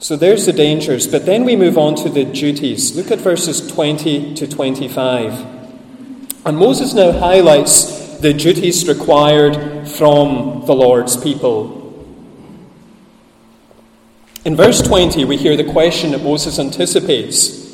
So 0.00 0.16
there's 0.16 0.46
the 0.46 0.52
dangers, 0.52 1.08
but 1.08 1.26
then 1.26 1.44
we 1.44 1.56
move 1.56 1.76
on 1.76 1.96
to 1.96 2.08
the 2.08 2.24
duties. 2.24 2.94
Look 2.94 3.10
at 3.10 3.18
verses 3.18 3.66
20 3.66 4.34
to 4.34 4.46
25. 4.46 5.58
And 6.46 6.56
Moses 6.56 6.94
now 6.94 7.10
highlights 7.10 8.18
the 8.18 8.32
duties 8.32 8.86
required 8.86 9.88
from 9.88 10.64
the 10.66 10.74
Lord's 10.74 11.16
people. 11.16 11.74
In 14.44 14.54
verse 14.54 14.80
20, 14.80 15.24
we 15.24 15.36
hear 15.36 15.56
the 15.56 15.70
question 15.72 16.12
that 16.12 16.22
Moses 16.22 16.60
anticipates. 16.60 17.67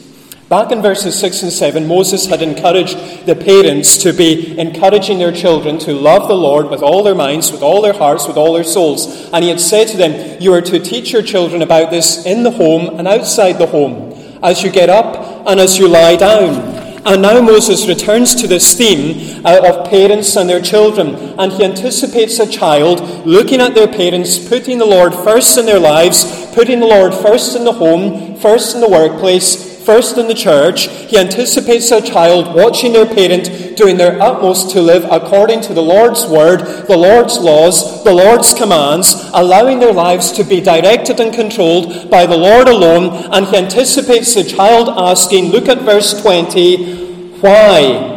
Back 0.49 0.73
in 0.73 0.83
verses 0.83 1.19
6 1.19 1.43
and 1.45 1.53
7, 1.53 1.87
Moses 1.89 2.27
had 2.27 2.43
encouraged 2.43 3.25
the 3.25 3.35
parents 3.35 3.97
to 4.03 4.13
be 4.13 4.59
encouraging 4.59 5.19
their 5.19 5.33
children 5.33 5.79
to 5.79 5.95
love 5.95 6.29
the 6.29 6.37
Lord 6.37 6.69
with 6.69 6.83
all 6.83 7.03
their 7.03 7.15
minds, 7.15 7.51
with 7.51 7.63
all 7.63 7.81
their 7.81 7.95
hearts, 7.95 8.29
with 8.29 8.37
all 8.37 8.53
their 8.53 8.63
souls. 8.63 9.31
And 9.33 9.43
he 9.43 9.49
had 9.49 9.61
said 9.61 9.89
to 9.89 9.97
them, 9.97 10.43
You 10.43 10.53
are 10.53 10.61
to 10.61 10.79
teach 10.79 11.13
your 11.13 11.23
children 11.23 11.63
about 11.63 11.91
this 11.91 12.27
in 12.27 12.43
the 12.43 12.51
home 12.51 12.99
and 12.99 13.09
outside 13.09 13.55
the 13.55 13.67
home, 13.67 14.13
as 14.43 14.63
you 14.63 14.71
get 14.71 14.91
up 14.91 15.47
and 15.49 15.59
as 15.59 15.79
you 15.79 15.89
lie 15.89 16.17
down. 16.17 16.75
And 17.07 17.23
now 17.23 17.41
Moses 17.41 17.89
returns 17.89 18.35
to 18.37 18.47
this 18.47 18.77
theme 18.77 19.45
uh, 19.47 19.61
of 19.67 19.89
parents 19.89 20.37
and 20.37 20.49
their 20.49 20.61
children, 20.61 21.15
and 21.39 21.53
he 21.53 21.65
anticipates 21.65 22.39
a 22.39 22.47
child 22.47 23.01
looking 23.27 23.63
at 23.63 23.75
their 23.75 23.89
parents, 23.89 24.47
putting 24.47 24.77
the 24.77 24.87
Lord 24.87 25.15
first 25.15 25.57
in 25.57 25.65
their 25.65 25.81
lives, 25.81 26.25
putting 26.55 26.81
the 26.81 26.87
Lord 26.87 27.15
first 27.15 27.57
in 27.57 27.65
the 27.65 27.73
home, 27.73 28.37
first 28.37 28.75
in 28.75 28.83
the 28.83 28.89
workplace, 28.89 29.74
First 29.85 30.17
in 30.17 30.29
the 30.29 30.35
church, 30.35 30.89
he 30.89 31.19
anticipates 31.19 31.91
a 31.91 32.01
child 32.01 32.55
watching 32.55 32.95
their 32.95 33.05
parent 33.05 33.77
doing 33.77 33.99
their 33.99 34.21
utmost 34.21 34.71
to 34.71 34.81
live 34.81 35.05
according 35.11 35.61
to 35.63 35.75
the 35.75 35.83
Lord's 35.83 36.27
word, 36.27 36.87
the 36.87 36.97
Lord's 36.97 37.39
laws, 37.39 38.03
the 38.03 38.15
Lord's 38.15 38.55
commands, 38.55 39.15
allowing 39.35 39.81
their 39.81 39.93
lives 39.93 40.33
to 40.33 40.45
be 40.45 40.63
directed 40.63 41.21
and 41.21 41.35
controlled 41.35 42.11
by 42.11 42.25
the 42.25 42.37
Lord 42.37 42.67
alone. 42.67 43.29
And 43.31 43.47
he 43.47 43.59
anticipates 43.59 44.35
the 44.35 44.45
child 44.45 44.89
asking, 44.89 45.51
look 45.51 45.69
at 45.69 45.83
verse 45.83 46.19
20, 46.23 47.35
why? 47.41 48.15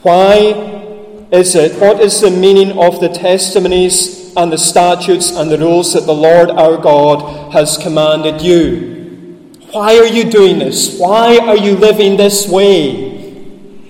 Why 0.00 1.26
is 1.30 1.54
it? 1.54 1.78
What 1.78 2.00
is 2.00 2.22
the 2.22 2.30
meaning 2.30 2.78
of 2.78 3.00
the 3.00 3.10
testimonies 3.10 4.34
and 4.34 4.50
the 4.50 4.56
statutes 4.56 5.30
and 5.30 5.50
the 5.50 5.58
rules 5.58 5.92
that 5.92 6.06
the 6.06 6.14
Lord 6.14 6.50
our 6.50 6.78
God 6.78 7.52
has 7.52 7.76
commanded 7.76 8.40
you? 8.40 9.03
Why 9.74 9.98
are 9.98 10.06
you 10.06 10.30
doing 10.30 10.60
this? 10.60 11.00
Why 11.00 11.36
are 11.38 11.56
you 11.56 11.74
living 11.74 12.16
this 12.16 12.46
way? 12.46 13.10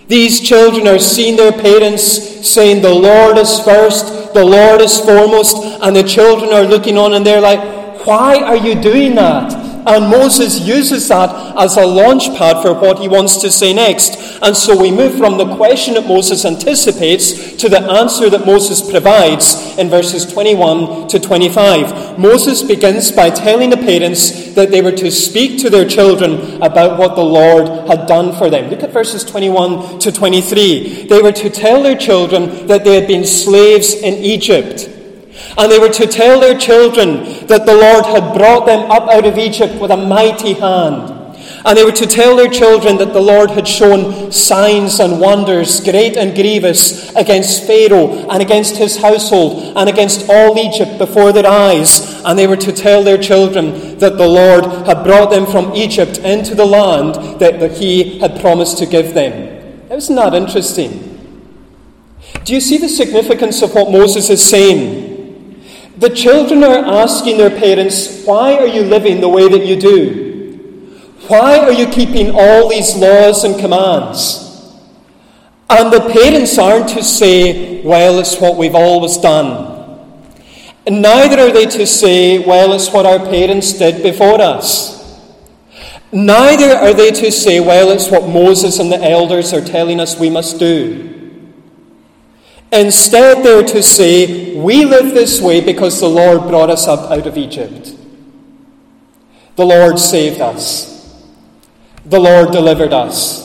These 0.08 0.40
children 0.40 0.88
are 0.88 0.98
seeing 0.98 1.36
their 1.36 1.52
parents 1.52 2.48
saying, 2.48 2.80
The 2.80 2.94
Lord 2.94 3.36
is 3.36 3.60
first, 3.60 4.32
the 4.32 4.44
Lord 4.44 4.80
is 4.80 4.98
foremost, 4.98 5.58
and 5.82 5.94
the 5.94 6.02
children 6.02 6.54
are 6.54 6.64
looking 6.64 6.96
on 6.96 7.12
and 7.12 7.24
they're 7.24 7.42
like, 7.42 7.60
Why 8.06 8.42
are 8.42 8.56
you 8.56 8.80
doing 8.80 9.14
that? 9.16 9.63
And 9.86 10.08
Moses 10.08 10.60
uses 10.60 11.08
that 11.08 11.56
as 11.56 11.76
a 11.76 11.84
launch 11.84 12.28
pad 12.36 12.62
for 12.62 12.72
what 12.74 12.98
he 12.98 13.08
wants 13.08 13.36
to 13.38 13.50
say 13.50 13.72
next. 13.72 14.16
And 14.42 14.56
so 14.56 14.80
we 14.80 14.90
move 14.90 15.16
from 15.16 15.36
the 15.36 15.56
question 15.56 15.94
that 15.94 16.06
Moses 16.06 16.44
anticipates 16.44 17.56
to 17.56 17.68
the 17.68 17.80
answer 17.80 18.30
that 18.30 18.46
Moses 18.46 18.80
provides 18.90 19.76
in 19.78 19.88
verses 19.90 20.24
21 20.32 21.08
to 21.08 21.20
25. 21.20 22.18
Moses 22.18 22.62
begins 22.62 23.12
by 23.12 23.30
telling 23.30 23.70
the 23.70 23.76
parents 23.76 24.54
that 24.54 24.70
they 24.70 24.80
were 24.80 24.92
to 24.92 25.10
speak 25.10 25.60
to 25.60 25.70
their 25.70 25.86
children 25.86 26.62
about 26.62 26.98
what 26.98 27.14
the 27.14 27.24
Lord 27.24 27.88
had 27.88 28.06
done 28.06 28.36
for 28.36 28.50
them. 28.50 28.70
Look 28.70 28.82
at 28.82 28.92
verses 28.92 29.24
21 29.24 29.98
to 30.00 30.12
23. 30.12 31.06
They 31.08 31.22
were 31.22 31.32
to 31.32 31.50
tell 31.50 31.82
their 31.82 31.96
children 31.96 32.66
that 32.68 32.84
they 32.84 32.94
had 32.94 33.06
been 33.06 33.24
slaves 33.24 33.94
in 33.94 34.14
Egypt 34.14 34.93
and 35.56 35.70
they 35.70 35.78
were 35.78 35.88
to 35.88 36.06
tell 36.06 36.40
their 36.40 36.58
children 36.58 37.46
that 37.46 37.66
the 37.66 37.74
Lord 37.74 38.06
had 38.06 38.36
brought 38.36 38.66
them 38.66 38.90
up 38.90 39.08
out 39.08 39.26
of 39.26 39.38
Egypt 39.38 39.80
with 39.80 39.90
a 39.90 39.96
mighty 39.96 40.54
hand. 40.54 41.14
And 41.66 41.78
they 41.78 41.84
were 41.84 41.92
to 41.92 42.06
tell 42.06 42.36
their 42.36 42.50
children 42.50 42.98
that 42.98 43.14
the 43.14 43.20
Lord 43.20 43.50
had 43.50 43.66
shown 43.66 44.30
signs 44.30 45.00
and 45.00 45.18
wonders, 45.18 45.80
great 45.80 46.14
and 46.16 46.34
grievous, 46.34 47.14
against 47.16 47.66
Pharaoh 47.66 48.28
and 48.28 48.42
against 48.42 48.76
his 48.76 48.98
household 48.98 49.74
and 49.76 49.88
against 49.88 50.28
all 50.28 50.58
Egypt 50.58 50.98
before 50.98 51.32
their 51.32 51.46
eyes. 51.46 52.22
And 52.24 52.38
they 52.38 52.46
were 52.46 52.56
to 52.58 52.72
tell 52.72 53.02
their 53.02 53.16
children 53.16 53.96
that 53.98 54.18
the 54.18 54.28
Lord 54.28 54.64
had 54.86 55.04
brought 55.04 55.30
them 55.30 55.46
from 55.46 55.74
Egypt 55.74 56.18
into 56.18 56.54
the 56.54 56.66
land 56.66 57.40
that, 57.40 57.64
he 57.78 58.18
had 58.18 58.40
promised 58.40 58.76
to 58.78 58.86
give 58.86 59.14
them. 59.14 59.32
Isn't 59.90 60.16
that 60.16 60.34
interesting? 60.34 61.10
Do 62.44 62.52
you 62.52 62.60
see 62.60 62.76
the 62.76 62.90
significance 62.90 63.62
of 63.62 63.74
what 63.74 63.90
Moses 63.90 64.28
is 64.28 64.44
saying? 64.44 65.03
The 65.96 66.10
children 66.10 66.64
are 66.64 66.84
asking 67.02 67.38
their 67.38 67.50
parents, 67.50 68.24
Why 68.24 68.56
are 68.56 68.66
you 68.66 68.82
living 68.82 69.20
the 69.20 69.28
way 69.28 69.48
that 69.48 69.64
you 69.64 69.76
do? 69.76 70.24
Why 71.28 71.58
are 71.58 71.72
you 71.72 71.86
keeping 71.86 72.32
all 72.34 72.68
these 72.68 72.96
laws 72.96 73.44
and 73.44 73.58
commands? 73.58 74.44
And 75.70 75.92
the 75.92 76.00
parents 76.00 76.58
aren't 76.58 76.88
to 76.90 77.02
say, 77.02 77.82
Well, 77.82 78.18
it's 78.18 78.40
what 78.40 78.56
we've 78.56 78.74
always 78.74 79.16
done. 79.18 79.72
And 80.86 81.00
neither 81.00 81.40
are 81.40 81.52
they 81.52 81.66
to 81.66 81.86
say, 81.86 82.40
Well, 82.40 82.72
it's 82.72 82.92
what 82.92 83.06
our 83.06 83.20
parents 83.20 83.72
did 83.74 84.02
before 84.02 84.40
us. 84.40 84.94
Neither 86.12 86.74
are 86.74 86.92
they 86.92 87.12
to 87.12 87.30
say, 87.30 87.60
Well, 87.60 87.90
it's 87.90 88.10
what 88.10 88.28
Moses 88.28 88.80
and 88.80 88.90
the 88.90 89.02
elders 89.02 89.52
are 89.52 89.64
telling 89.64 90.00
us 90.00 90.18
we 90.18 90.28
must 90.28 90.58
do. 90.58 91.13
Instead, 92.74 93.44
they're 93.44 93.62
to 93.62 93.82
say, 93.82 94.56
We 94.56 94.84
live 94.84 95.14
this 95.14 95.40
way 95.40 95.60
because 95.60 96.00
the 96.00 96.08
Lord 96.08 96.48
brought 96.48 96.70
us 96.70 96.88
up 96.88 97.10
out 97.10 97.26
of 97.26 97.38
Egypt. 97.38 97.94
The 99.56 99.64
Lord 99.64 100.00
saved 100.00 100.40
us. 100.40 100.92
The 102.04 102.18
Lord 102.18 102.50
delivered 102.50 102.92
us. 102.92 103.44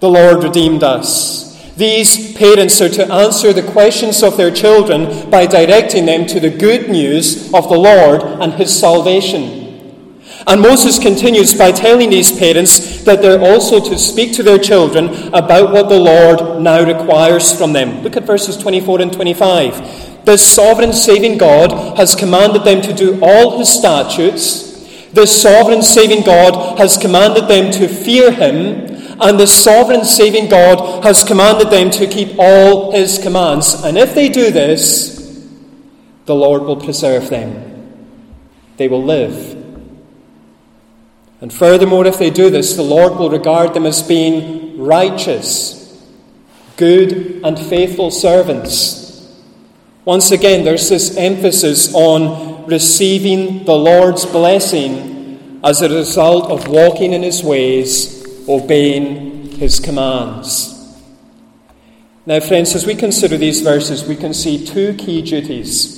The 0.00 0.10
Lord 0.10 0.42
redeemed 0.42 0.82
us. 0.82 1.46
These 1.76 2.36
parents 2.36 2.80
are 2.80 2.88
to 2.88 3.12
answer 3.12 3.52
the 3.52 3.62
questions 3.62 4.22
of 4.22 4.36
their 4.36 4.50
children 4.50 5.30
by 5.30 5.46
directing 5.46 6.06
them 6.06 6.26
to 6.26 6.40
the 6.40 6.50
good 6.50 6.88
news 6.88 7.52
of 7.54 7.68
the 7.68 7.78
Lord 7.78 8.22
and 8.22 8.54
his 8.54 8.78
salvation. 8.78 9.65
And 10.46 10.60
Moses 10.60 10.98
continues 10.98 11.54
by 11.54 11.72
telling 11.72 12.10
these 12.10 12.36
parents 12.38 13.02
that 13.04 13.20
they're 13.20 13.40
also 13.40 13.80
to 13.80 13.98
speak 13.98 14.32
to 14.34 14.42
their 14.42 14.58
children 14.58 15.08
about 15.34 15.72
what 15.72 15.88
the 15.88 15.98
Lord 15.98 16.62
now 16.62 16.84
requires 16.84 17.52
from 17.52 17.72
them. 17.72 18.02
Look 18.02 18.16
at 18.16 18.24
verses 18.24 18.56
24 18.56 19.00
and 19.00 19.12
25. 19.12 20.24
The 20.24 20.36
sovereign 20.36 20.92
saving 20.92 21.38
God 21.38 21.96
has 21.98 22.14
commanded 22.14 22.64
them 22.64 22.80
to 22.82 22.92
do 22.92 23.18
all 23.22 23.58
his 23.58 23.68
statutes 23.68 24.66
the 25.16 25.26
sovereign 25.26 25.82
saving 25.82 26.24
God 26.24 26.78
has 26.78 26.98
commanded 26.98 27.48
them 27.48 27.72
to 27.72 27.88
fear 27.88 28.30
him, 28.30 29.16
and 29.18 29.40
the 29.40 29.46
sovereign 29.46 30.04
saving 30.04 30.50
God 30.50 31.02
has 31.04 31.24
commanded 31.24 31.70
them 31.70 31.90
to 31.92 32.06
keep 32.06 32.38
all 32.38 32.92
his 32.92 33.18
commands. 33.18 33.82
And 33.82 33.96
if 33.96 34.14
they 34.14 34.28
do 34.28 34.50
this, 34.50 35.48
the 36.26 36.34
Lord 36.34 36.64
will 36.64 36.76
preserve 36.76 37.30
them. 37.30 38.12
They 38.76 38.88
will 38.88 39.02
live. 39.02 39.65
And 41.40 41.52
furthermore, 41.52 42.06
if 42.06 42.18
they 42.18 42.30
do 42.30 42.50
this, 42.50 42.74
the 42.74 42.82
Lord 42.82 43.16
will 43.16 43.30
regard 43.30 43.74
them 43.74 43.84
as 43.86 44.02
being 44.02 44.78
righteous, 44.78 46.02
good, 46.76 47.40
and 47.44 47.58
faithful 47.58 48.10
servants. 48.10 49.30
Once 50.04 50.30
again, 50.30 50.64
there's 50.64 50.88
this 50.88 51.16
emphasis 51.16 51.92
on 51.94 52.64
receiving 52.66 53.64
the 53.64 53.76
Lord's 53.76 54.24
blessing 54.24 55.60
as 55.62 55.82
a 55.82 55.88
result 55.88 56.50
of 56.50 56.68
walking 56.68 57.12
in 57.12 57.22
His 57.22 57.42
ways, 57.42 58.24
obeying 58.48 59.50
His 59.52 59.78
commands. 59.78 60.72
Now, 62.24 62.40
friends, 62.40 62.74
as 62.74 62.86
we 62.86 62.94
consider 62.94 63.36
these 63.36 63.60
verses, 63.60 64.04
we 64.04 64.16
can 64.16 64.32
see 64.32 64.64
two 64.64 64.94
key 64.94 65.22
duties 65.22 65.95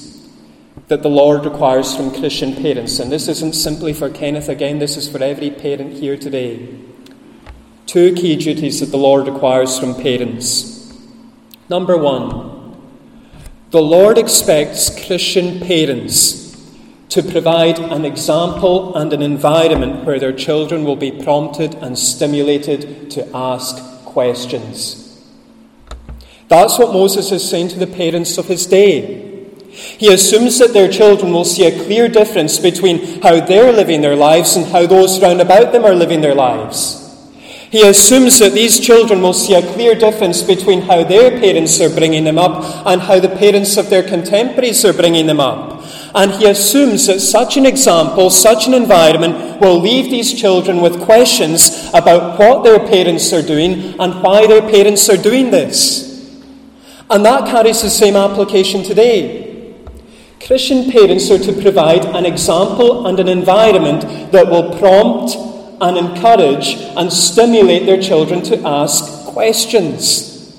that 0.89 1.03
the 1.03 1.11
Lord 1.11 1.45
requires 1.45 1.95
from 1.95 2.11
Christian 2.11 2.57
parents. 2.57 2.99
And 2.99 3.13
this 3.13 3.29
isn't 3.29 3.55
simply 3.55 3.93
for 3.93 4.11
Kenneth 4.11 4.49
again, 4.49 4.79
this 4.79 4.97
is 4.97 5.09
for 5.09 5.23
every 5.23 5.51
parent 5.51 5.95
here 5.95 6.17
today. 6.17 6.69
Two 7.87 8.15
key 8.15 8.37
duties 8.37 8.81
that 8.81 8.87
the 8.87 8.99
Lord 8.99 9.29
requires 9.29 9.79
from 9.79 9.95
parents. 9.95 10.95
Number 11.69 11.97
one, 11.97 12.77
the 13.71 13.83
Lord 13.83 14.17
expects 14.17 15.07
Christian 15.07 15.61
parents 15.61 16.49
to 17.11 17.23
provide 17.23 17.79
an 17.79 18.05
example 18.05 18.95
and 18.97 19.13
an 19.13 19.23
environment 19.23 20.05
where 20.05 20.19
their 20.19 20.33
children 20.33 20.85
will 20.85 20.97
be 20.97 21.11
prompted 21.11 21.75
and 21.77 21.99
stimulated 21.99 23.11
to 23.11 23.29
ask 23.35 23.77
questions. 24.05 25.05
That's 26.49 26.79
what 26.79 26.95
Moses 26.95 27.31
is 27.31 27.49
saying 27.49 27.69
to 27.69 27.79
the 27.79 27.87
parents 27.87 28.39
of 28.39 28.47
his 28.47 28.67
day. 28.67 29.28
He 29.79 30.13
assumes 30.13 30.59
that 30.59 30.73
their 30.73 30.91
children 30.91 31.33
will 31.33 31.45
see 31.45 31.67
a 31.67 31.85
clear 31.85 32.09
difference 32.09 32.59
between 32.59 33.23
how 33.23 33.41
they're 33.41 33.73
living 33.73 34.01
their 34.01 34.17
lives 34.17 34.57
and 34.57 34.67
how 34.67 34.87
those 34.87 35.21
round 35.21 35.41
about 35.41 35.73
them 35.73 35.85
are 35.85 35.95
living 35.95 36.21
their 36.21 36.35
lives. 36.35 37.05
He 37.71 37.83
assumes 37.83 38.39
that 38.39 38.55
these 38.55 38.81
children 38.81 39.21
will 39.21 39.35
see 39.35 39.55
a 39.55 39.73
clear 39.75 39.95
difference 39.95 40.43
between 40.43 40.83
how 40.83 41.05
their 41.05 41.39
parents 41.39 41.79
are 41.81 41.95
bringing 41.95 42.25
them 42.25 42.39
up 42.39 42.87
and 42.87 43.03
how 43.03 43.21
the 43.21 43.29
parents 43.29 43.77
of 43.77 43.91
their 43.91 44.03
contemporaries 44.03 44.85
are 44.87 44.95
bringing 44.95 45.27
them 45.27 45.39
up. 45.39 45.85
And 46.15 46.33
he 46.33 46.47
assumes 46.47 47.07
that 47.07 47.21
such 47.21 47.59
an 47.59 47.67
example, 47.67 48.31
such 48.31 48.67
an 48.67 48.73
environment, 48.73 49.61
will 49.61 49.79
leave 49.79 50.11
these 50.11 50.33
children 50.33 50.81
with 50.81 51.03
questions 51.03 51.91
about 51.93 52.39
what 52.39 52.65
their 52.65 52.79
parents 52.79 53.33
are 53.35 53.43
doing 53.43 54.01
and 54.01 54.23
why 54.23 54.47
their 54.47 54.63
parents 54.63 55.09
are 55.11 55.19
doing 55.19 55.51
this. 55.51 56.09
And 57.11 57.25
that 57.27 57.51
carries 57.51 57.83
the 57.83 57.91
same 57.91 58.17
application 58.17 58.83
today. 58.83 59.48
Christian 60.49 60.91
parents 60.91 61.31
are 61.31 61.39
to 61.39 61.53
provide 61.61 62.07
an 62.07 62.25
example 62.25 63.07
and 63.07 63.21
an 63.21 63.29
environment 63.29 64.33
that 64.33 64.49
will 64.49 64.79
prompt 64.79 65.37
and 65.79 65.99
encourage 65.99 66.75
and 66.97 67.13
stimulate 67.13 67.85
their 67.85 68.01
children 68.01 68.41
to 68.45 68.59
ask 68.67 69.27
questions. 69.27 70.57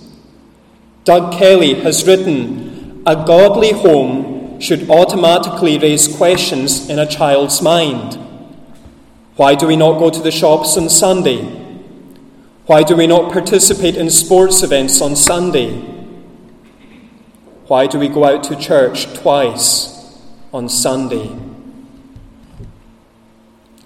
Doug 1.06 1.34
Kelly 1.34 1.73
has 1.73 2.06
written, 2.06 3.02
A 3.08 3.15
godly 3.15 3.71
home 3.71 4.60
should 4.60 4.91
automatically 4.91 5.80
raise 5.80 6.08
questions 6.08 6.88
in 6.88 6.99
a 6.99 7.08
child's 7.08 7.60
mind. 7.60 8.13
Why 9.38 9.56
do 9.56 9.65
we 9.65 9.75
not 9.75 9.97
go 9.97 10.12
to 10.12 10.21
the 10.21 10.30
shops 10.30 10.78
on 10.78 10.88
Sunday? 10.89 11.41
Why 12.67 12.84
do 12.84 12.95
we 12.95 13.08
not 13.08 13.32
participate 13.32 13.95
in 13.95 14.12
sports 14.12 14.62
events 14.62 15.02
on 15.02 15.15
Sunday? 15.15 15.99
Why 17.70 17.86
do 17.86 18.00
we 18.00 18.10
go 18.10 18.26
out 18.26 18.46
to 18.46 18.56
church 18.56 19.14
twice 19.14 20.20
on 20.52 20.70
Sunday? 20.70 21.38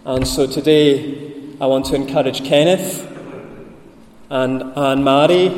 And 0.06 0.26
so 0.26 0.48
today 0.48 1.34
I 1.60 1.66
want 1.66 1.88
to 1.88 1.96
encourage 1.96 2.46
Kenneth 2.46 3.06
and 4.30 4.64
Anne 4.78 5.04
Marie, 5.04 5.50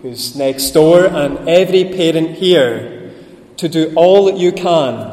who's 0.00 0.34
next 0.34 0.70
door, 0.70 1.04
and 1.04 1.46
every 1.46 1.84
parent 1.84 2.30
here 2.30 3.12
to 3.58 3.68
do 3.68 3.92
all 3.94 4.24
that 4.24 4.38
you 4.38 4.50
can 4.50 5.12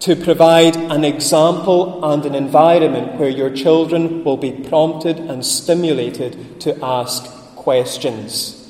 to 0.00 0.14
provide 0.14 0.76
an 0.76 1.02
example 1.02 2.04
and 2.12 2.26
an 2.26 2.34
environment 2.34 3.18
where 3.18 3.30
your 3.30 3.48
children 3.48 4.22
will 4.22 4.36
be 4.36 4.52
prompted 4.52 5.16
and 5.16 5.46
stimulated 5.46 6.60
to 6.60 6.78
ask 6.84 7.24
questions. 7.56 8.61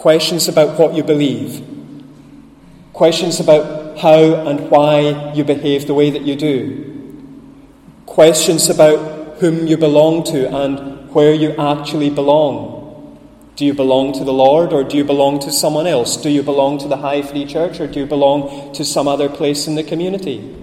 Questions 0.00 0.48
about 0.48 0.78
what 0.78 0.94
you 0.94 1.02
believe, 1.02 1.62
questions 2.94 3.38
about 3.38 3.98
how 3.98 4.46
and 4.48 4.70
why 4.70 5.30
you 5.34 5.44
behave 5.44 5.86
the 5.86 5.92
way 5.92 6.08
that 6.08 6.22
you 6.22 6.36
do, 6.36 7.28
questions 8.06 8.70
about 8.70 9.36
whom 9.40 9.66
you 9.66 9.76
belong 9.76 10.24
to 10.24 10.48
and 10.56 11.10
where 11.10 11.34
you 11.34 11.50
actually 11.56 12.08
belong. 12.08 13.18
Do 13.56 13.66
you 13.66 13.74
belong 13.74 14.14
to 14.14 14.24
the 14.24 14.32
Lord 14.32 14.72
or 14.72 14.84
do 14.84 14.96
you 14.96 15.04
belong 15.04 15.38
to 15.40 15.52
someone 15.52 15.86
else? 15.86 16.16
Do 16.16 16.30
you 16.30 16.42
belong 16.42 16.78
to 16.78 16.88
the 16.88 16.96
High 16.96 17.20
Free 17.20 17.44
Church 17.44 17.78
or 17.78 17.86
do 17.86 18.00
you 18.00 18.06
belong 18.06 18.72
to 18.72 18.86
some 18.86 19.06
other 19.06 19.28
place 19.28 19.66
in 19.66 19.74
the 19.74 19.84
community? 19.84 20.56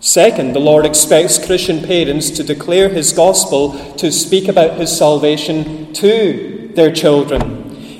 Second, 0.00 0.54
the 0.54 0.60
Lord 0.60 0.86
expects 0.86 1.44
Christian 1.44 1.84
parents 1.84 2.30
to 2.30 2.42
declare 2.42 2.88
His 2.88 3.12
gospel, 3.12 3.72
to 3.96 4.10
speak 4.10 4.48
about 4.48 4.78
His 4.78 4.96
salvation 4.96 5.92
to 5.92 6.59
their 6.74 6.92
children. 6.92 7.42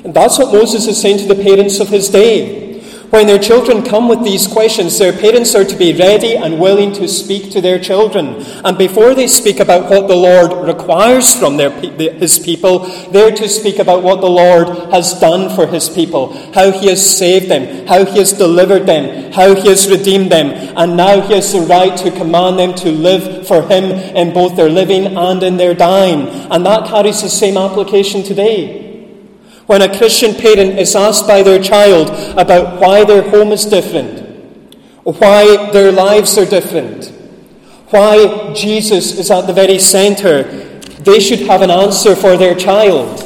And 0.05 0.15
that's 0.15 0.39
what 0.39 0.53
Moses 0.53 0.87
is 0.87 1.01
saying 1.01 1.19
to 1.19 1.35
the 1.35 1.43
parents 1.43 1.81
of 1.81 1.89
his 1.89 2.09
day. 2.09 2.70
When 3.11 3.27
their 3.27 3.40
children 3.40 3.83
come 3.83 4.09
with 4.09 4.23
these 4.23 4.46
questions, 4.46 4.96
their 4.96 5.12
parents 5.12 5.57
are 5.57 5.64
to 5.64 5.77
be 5.77 5.92
ready 5.92 6.37
and 6.37 6.61
willing 6.61 6.92
to 6.92 7.09
speak 7.09 7.51
to 7.51 7.61
their 7.61 7.81
children. 7.81 8.37
And 8.64 8.79
before 8.79 9.16
they 9.16 9.27
speak 9.27 9.59
about 9.59 9.90
what 9.90 10.07
the 10.07 10.14
Lord 10.14 10.64
requires 10.64 11.35
from 11.35 11.57
their, 11.57 11.70
his 11.70 12.38
people, 12.38 12.87
they're 13.11 13.35
to 13.35 13.49
speak 13.49 13.81
about 13.81 14.05
what 14.05 14.20
the 14.20 14.31
Lord 14.31 14.92
has 14.92 15.18
done 15.18 15.55
for 15.57 15.66
his 15.66 15.88
people, 15.88 16.33
how 16.55 16.70
he 16.70 16.87
has 16.87 17.05
saved 17.05 17.51
them, 17.51 17.85
how 17.88 18.05
he 18.05 18.20
has 18.20 18.33
delivered 18.33 18.87
them, 18.87 19.33
how 19.33 19.57
he 19.57 19.68
has 19.68 19.90
redeemed 19.90 20.31
them, 20.31 20.51
and 20.77 20.96
now 20.96 21.20
he 21.20 21.35
has 21.35 21.53
the 21.53 21.62
right 21.62 21.96
to 21.99 22.12
command 22.12 22.61
them 22.61 22.75
to 22.75 22.92
live 22.92 23.44
for 23.49 23.62
him 23.62 23.87
in 23.87 24.33
both 24.33 24.55
their 24.55 24.70
living 24.70 25.16
and 25.16 25.42
in 25.42 25.57
their 25.57 25.75
dying. 25.75 26.29
And 26.53 26.64
that 26.64 26.88
carries 26.88 27.23
the 27.23 27.29
same 27.29 27.57
application 27.57 28.23
today. 28.23 28.89
When 29.71 29.83
a 29.83 29.99
Christian 29.99 30.35
parent 30.35 30.81
is 30.81 30.97
asked 30.97 31.29
by 31.29 31.45
their 31.45 31.63
child 31.63 32.11
about 32.37 32.81
why 32.81 33.05
their 33.05 33.23
home 33.31 33.53
is 33.53 33.65
different, 33.65 34.75
why 35.05 35.71
their 35.71 35.93
lives 35.93 36.37
are 36.37 36.45
different, 36.45 37.13
why 37.91 38.53
Jesus 38.53 39.17
is 39.17 39.31
at 39.31 39.47
the 39.47 39.53
very 39.53 39.79
centre, 39.79 40.43
they 41.05 41.21
should 41.21 41.43
have 41.43 41.63
an 41.63 41.71
answer 41.71 42.17
for 42.17 42.37
their 42.37 42.57
child. 42.57 43.23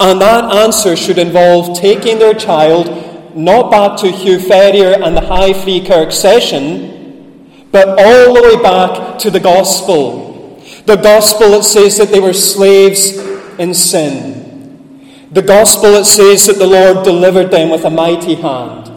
And 0.00 0.18
that 0.22 0.50
answer 0.50 0.96
should 0.96 1.18
involve 1.18 1.78
taking 1.78 2.18
their 2.18 2.32
child 2.32 3.36
not 3.36 3.70
back 3.70 3.98
to 3.98 4.10
Hugh 4.10 4.40
Ferrier 4.40 4.94
and 5.04 5.14
the 5.14 5.26
High 5.26 5.52
Free 5.52 5.84
Kirk 5.84 6.10
session, 6.10 7.68
but 7.70 7.88
all 7.88 8.32
the 8.32 8.40
way 8.40 8.62
back 8.62 9.18
to 9.18 9.30
the 9.30 9.40
gospel. 9.40 10.58
The 10.86 10.96
gospel 10.96 11.50
that 11.50 11.64
says 11.64 11.98
that 11.98 12.08
they 12.08 12.20
were 12.20 12.32
slaves 12.32 13.18
in 13.58 13.74
sin. 13.74 14.43
The 15.34 15.42
gospel 15.42 15.94
it 15.94 16.04
says 16.04 16.46
that 16.46 16.58
the 16.58 16.66
Lord 16.66 17.04
delivered 17.04 17.50
them 17.50 17.68
with 17.68 17.84
a 17.84 17.90
mighty 17.90 18.36
hand. 18.36 18.88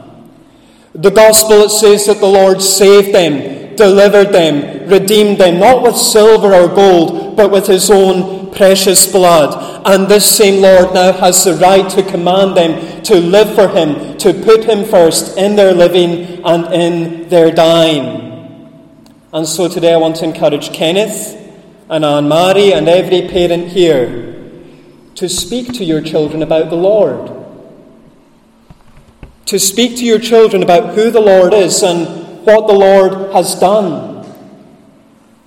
The 0.94 1.10
gospel 1.10 1.64
it 1.64 1.72
says 1.72 2.06
that 2.06 2.20
the 2.20 2.28
Lord 2.28 2.62
saved 2.62 3.12
them, 3.12 3.76
delivered 3.76 4.32
them, 4.32 4.88
redeemed 4.88 5.40
them, 5.40 5.60
not 5.60 5.82
with 5.82 5.98
silver 5.98 6.54
or 6.54 6.68
gold, 6.68 7.36
but 7.36 7.50
with 7.50 7.66
his 7.66 7.90
own 7.90 8.52
precious 8.52 9.12
blood. 9.12 9.82
And 9.88 10.08
this 10.08 10.30
same 10.30 10.62
Lord 10.62 10.94
now 10.94 11.12
has 11.14 11.44
the 11.44 11.56
right 11.56 11.90
to 11.90 12.04
command 12.04 12.56
them 12.56 13.02
to 13.06 13.16
live 13.16 13.56
for 13.56 13.68
him, 13.70 14.16
to 14.20 14.32
put 14.32 14.64
him 14.64 14.86
first 14.86 15.40
in 15.40 15.56
their 15.56 15.74
living 15.74 16.46
and 16.46 16.72
in 16.72 17.30
their 17.30 17.52
dying. 17.52 19.10
And 19.34 19.48
so 19.48 19.68
today 19.68 19.96
I 19.96 19.98
want 19.98 20.18
to 20.18 20.26
encourage 20.26 20.72
Kenneth 20.72 21.36
and 21.90 22.06
Anne 22.06 22.30
Marie 22.30 22.74
and 22.74 22.88
every 22.88 23.28
parent 23.28 23.70
here 23.70 24.37
to 25.18 25.28
speak 25.28 25.74
to 25.74 25.84
your 25.84 26.00
children 26.00 26.44
about 26.44 26.70
the 26.70 26.76
Lord. 26.76 27.34
To 29.48 29.58
speak 29.58 29.98
to 29.98 30.06
your 30.06 30.20
children 30.20 30.62
about 30.62 30.94
who 30.94 31.10
the 31.10 31.20
Lord 31.20 31.56
is 31.56 31.82
and 31.82 32.46
what 32.46 32.68
the 32.68 32.74
Lord 32.74 33.34
has 33.34 33.60
done. 33.60 34.24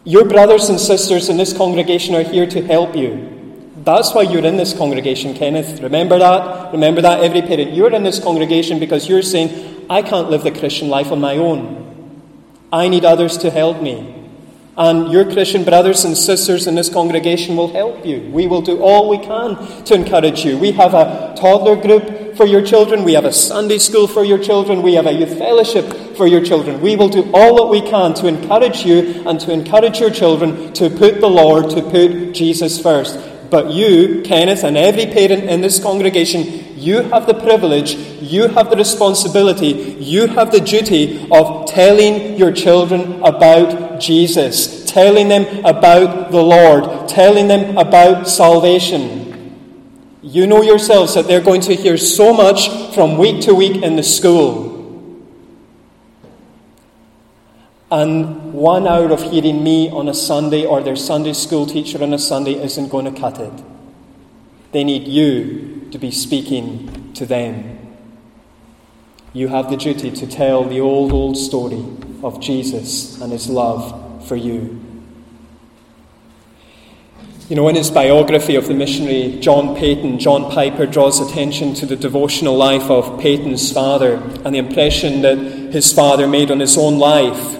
Your 0.02 0.24
brothers 0.24 0.68
and 0.68 0.80
sisters 0.80 1.28
in 1.28 1.36
this 1.36 1.56
congregation 1.56 2.16
are 2.16 2.24
here 2.24 2.48
to 2.48 2.66
help 2.66 2.96
you. 2.96 3.28
That's 3.84 4.12
why 4.12 4.22
you're 4.22 4.44
in 4.44 4.56
this 4.56 4.76
congregation, 4.76 5.34
Kenneth. 5.34 5.80
Remember 5.80 6.18
that? 6.18 6.72
Remember 6.72 7.00
that, 7.02 7.22
every 7.22 7.42
parent. 7.42 7.72
You're 7.72 7.94
in 7.94 8.02
this 8.02 8.18
congregation 8.18 8.80
because 8.80 9.08
you're 9.08 9.22
saying, 9.22 9.86
I 9.88 10.02
can't 10.02 10.30
live 10.30 10.42
the 10.42 10.50
Christian 10.50 10.88
life 10.88 11.12
on 11.12 11.20
my 11.20 11.36
own. 11.36 11.78
I 12.72 12.88
need 12.88 13.04
others 13.04 13.38
to 13.38 13.50
help 13.50 13.80
me. 13.80 14.19
And 14.76 15.12
your 15.12 15.24
Christian 15.30 15.64
brothers 15.64 16.04
and 16.04 16.16
sisters 16.16 16.66
in 16.66 16.74
this 16.74 16.88
congregation 16.88 17.56
will 17.56 17.72
help 17.72 18.06
you. 18.06 18.20
We 18.32 18.46
will 18.46 18.62
do 18.62 18.80
all 18.80 19.08
we 19.08 19.18
can 19.18 19.84
to 19.84 19.94
encourage 19.94 20.44
you. 20.44 20.56
We 20.56 20.72
have 20.72 20.94
a 20.94 21.34
toddler 21.36 21.76
group 21.76 22.36
for 22.36 22.46
your 22.46 22.62
children. 22.62 23.04
We 23.04 23.14
have 23.14 23.24
a 23.24 23.32
Sunday 23.32 23.78
school 23.78 24.06
for 24.06 24.24
your 24.24 24.38
children. 24.38 24.82
We 24.82 24.94
have 24.94 25.06
a 25.06 25.12
youth 25.12 25.36
fellowship 25.36 26.16
for 26.16 26.26
your 26.26 26.42
children. 26.42 26.80
We 26.80 26.96
will 26.96 27.08
do 27.08 27.30
all 27.34 27.56
that 27.56 27.66
we 27.66 27.82
can 27.82 28.14
to 28.14 28.26
encourage 28.26 28.84
you 28.84 29.22
and 29.26 29.38
to 29.40 29.52
encourage 29.52 30.00
your 30.00 30.10
children 30.10 30.72
to 30.74 30.88
put 30.88 31.20
the 31.20 31.28
Lord, 31.28 31.70
to 31.70 31.82
put 31.82 32.32
Jesus 32.32 32.80
first. 32.80 33.18
But 33.50 33.72
you, 33.72 34.22
Kenneth, 34.22 34.62
and 34.62 34.76
every 34.76 35.06
parent 35.06 35.44
in 35.44 35.60
this 35.60 35.82
congregation, 35.82 36.78
you 36.78 37.02
have 37.02 37.26
the 37.26 37.34
privilege, 37.34 37.94
you 37.94 38.48
have 38.48 38.70
the 38.70 38.76
responsibility, 38.76 39.96
you 39.98 40.28
have 40.28 40.52
the 40.52 40.60
duty 40.60 41.28
of 41.30 41.68
telling 41.68 42.38
your 42.38 42.52
children 42.52 43.20
about 43.22 44.00
Jesus, 44.00 44.84
telling 44.86 45.28
them 45.28 45.64
about 45.64 46.30
the 46.30 46.42
Lord, 46.42 47.08
telling 47.08 47.48
them 47.48 47.76
about 47.76 48.28
salvation. 48.28 49.20
You 50.22 50.46
know 50.46 50.62
yourselves 50.62 51.14
that 51.14 51.26
they're 51.26 51.40
going 51.40 51.62
to 51.62 51.74
hear 51.74 51.96
so 51.96 52.32
much 52.32 52.94
from 52.94 53.18
week 53.18 53.42
to 53.42 53.54
week 53.54 53.82
in 53.82 53.96
the 53.96 54.02
school. 54.02 54.70
And 57.90 58.39
one 58.52 58.86
hour 58.86 59.10
of 59.10 59.22
hearing 59.22 59.62
me 59.62 59.90
on 59.90 60.08
a 60.08 60.14
Sunday 60.14 60.64
or 60.64 60.82
their 60.82 60.96
Sunday 60.96 61.32
school 61.32 61.66
teacher 61.66 62.02
on 62.02 62.12
a 62.12 62.18
Sunday 62.18 62.54
isn't 62.54 62.88
going 62.88 63.12
to 63.12 63.20
cut 63.20 63.38
it. 63.38 63.52
They 64.72 64.84
need 64.84 65.08
you 65.08 65.88
to 65.90 65.98
be 65.98 66.10
speaking 66.10 67.12
to 67.14 67.26
them. 67.26 67.78
You 69.32 69.48
have 69.48 69.70
the 69.70 69.76
duty 69.76 70.10
to 70.10 70.26
tell 70.26 70.64
the 70.64 70.80
old, 70.80 71.12
old 71.12 71.36
story 71.36 71.84
of 72.22 72.40
Jesus 72.40 73.20
and 73.20 73.32
his 73.32 73.48
love 73.48 74.26
for 74.26 74.36
you. 74.36 74.84
You 77.48 77.56
know, 77.56 77.68
in 77.68 77.74
his 77.74 77.90
biography 77.90 78.54
of 78.54 78.68
the 78.68 78.74
missionary 78.74 79.38
John 79.40 79.74
Paton, 79.74 80.20
John 80.20 80.52
Piper 80.52 80.86
draws 80.86 81.18
attention 81.20 81.74
to 81.74 81.86
the 81.86 81.96
devotional 81.96 82.56
life 82.56 82.88
of 82.90 83.20
Paton's 83.20 83.72
father 83.72 84.14
and 84.44 84.54
the 84.54 84.58
impression 84.58 85.22
that 85.22 85.38
his 85.72 85.92
father 85.92 86.28
made 86.28 86.52
on 86.52 86.60
his 86.60 86.78
own 86.78 86.98
life. 86.98 87.59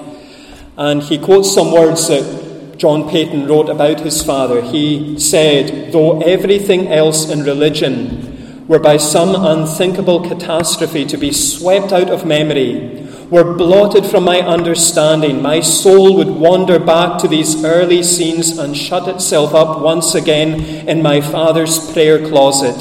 And 0.80 1.02
he 1.02 1.18
quotes 1.18 1.52
some 1.52 1.72
words 1.72 2.08
that 2.08 2.78
John 2.78 3.10
Paton 3.10 3.46
wrote 3.46 3.68
about 3.68 4.00
his 4.00 4.22
father. 4.22 4.62
He 4.62 5.20
said, 5.20 5.92
Though 5.92 6.22
everything 6.22 6.88
else 6.88 7.28
in 7.28 7.42
religion 7.42 8.66
were 8.66 8.78
by 8.78 8.96
some 8.96 9.34
unthinkable 9.34 10.26
catastrophe 10.26 11.04
to 11.04 11.18
be 11.18 11.32
swept 11.32 11.92
out 11.92 12.08
of 12.08 12.24
memory, 12.24 13.06
were 13.28 13.52
blotted 13.58 14.06
from 14.06 14.24
my 14.24 14.40
understanding, 14.40 15.42
my 15.42 15.60
soul 15.60 16.16
would 16.16 16.28
wander 16.30 16.78
back 16.78 17.20
to 17.20 17.28
these 17.28 17.62
early 17.62 18.02
scenes 18.02 18.56
and 18.56 18.74
shut 18.74 19.06
itself 19.06 19.54
up 19.54 19.82
once 19.82 20.14
again 20.14 20.88
in 20.88 21.02
my 21.02 21.20
father's 21.20 21.92
prayer 21.92 22.26
closet. 22.26 22.74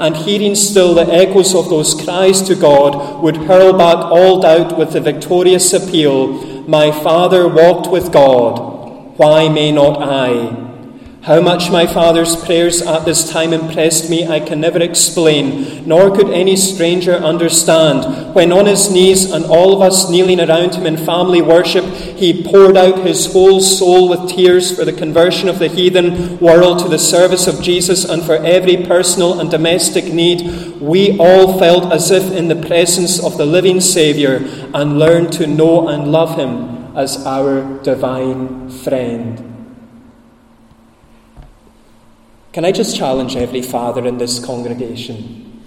And 0.00 0.16
hearing 0.16 0.56
still 0.56 0.92
the 0.92 1.06
echoes 1.06 1.54
of 1.54 1.68
those 1.68 1.94
cries 1.94 2.42
to 2.48 2.56
God, 2.56 3.22
would 3.22 3.36
hurl 3.36 3.72
back 3.74 3.98
all 4.10 4.40
doubt 4.40 4.76
with 4.76 4.92
the 4.92 5.00
victorious 5.00 5.72
appeal 5.72 6.53
my 6.68 6.90
Father 6.90 7.46
walked 7.48 7.90
with 7.90 8.12
God, 8.12 9.16
why 9.16 9.48
may 9.48 9.70
not 9.72 10.02
I? 10.02 10.63
How 11.24 11.40
much 11.40 11.70
my 11.70 11.86
father's 11.86 12.36
prayers 12.36 12.82
at 12.82 13.06
this 13.06 13.30
time 13.30 13.54
impressed 13.54 14.10
me, 14.10 14.26
I 14.26 14.40
can 14.40 14.60
never 14.60 14.78
explain, 14.82 15.88
nor 15.88 16.14
could 16.14 16.28
any 16.28 16.54
stranger 16.54 17.14
understand. 17.14 18.34
When 18.34 18.52
on 18.52 18.66
his 18.66 18.90
knees 18.90 19.30
and 19.30 19.46
all 19.46 19.74
of 19.74 19.80
us 19.80 20.10
kneeling 20.10 20.38
around 20.38 20.74
him 20.74 20.84
in 20.84 20.98
family 20.98 21.40
worship, 21.40 21.86
he 21.86 22.42
poured 22.44 22.76
out 22.76 23.06
his 23.06 23.32
whole 23.32 23.62
soul 23.62 24.10
with 24.10 24.28
tears 24.28 24.76
for 24.76 24.84
the 24.84 24.92
conversion 24.92 25.48
of 25.48 25.58
the 25.58 25.68
heathen 25.68 26.38
world 26.40 26.80
to 26.80 26.88
the 26.90 26.98
service 26.98 27.46
of 27.46 27.62
Jesus 27.62 28.04
and 28.04 28.22
for 28.22 28.36
every 28.44 28.76
personal 28.84 29.40
and 29.40 29.50
domestic 29.50 30.12
need, 30.12 30.78
we 30.78 31.16
all 31.16 31.58
felt 31.58 31.90
as 31.90 32.10
if 32.10 32.32
in 32.32 32.48
the 32.48 32.66
presence 32.66 33.18
of 33.18 33.38
the 33.38 33.46
living 33.46 33.80
Saviour 33.80 34.42
and 34.74 34.98
learned 34.98 35.32
to 35.32 35.46
know 35.46 35.88
and 35.88 36.12
love 36.12 36.36
him 36.36 36.94
as 36.94 37.24
our 37.24 37.82
divine 37.82 38.68
friend. 38.68 39.53
Can 42.54 42.64
I 42.64 42.70
just 42.70 42.96
challenge 42.96 43.34
every 43.34 43.62
father 43.62 44.06
in 44.06 44.18
this 44.18 44.38
congregation? 44.38 45.60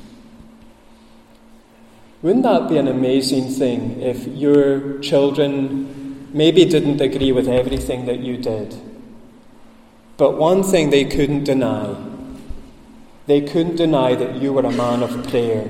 Wouldn't 2.21 2.43
that 2.43 2.69
be 2.69 2.77
an 2.77 2.87
amazing 2.87 3.49
thing 3.49 3.99
if 3.99 4.25
your 4.25 4.97
children 4.99 6.29
maybe 6.33 6.63
didn't 6.63 7.01
agree 7.01 7.33
with 7.33 7.49
everything 7.49 8.05
that 8.05 8.19
you 8.19 8.37
did? 8.37 8.73
But 10.15 10.37
one 10.37 10.63
thing 10.63 10.89
they 10.89 11.03
couldn't 11.03 11.43
deny 11.43 11.95
they 13.25 13.41
couldn't 13.41 13.75
deny 13.75 14.15
that 14.15 14.35
you 14.35 14.53
were 14.53 14.61
a 14.61 14.71
man 14.71 15.03
of 15.03 15.27
prayer 15.27 15.69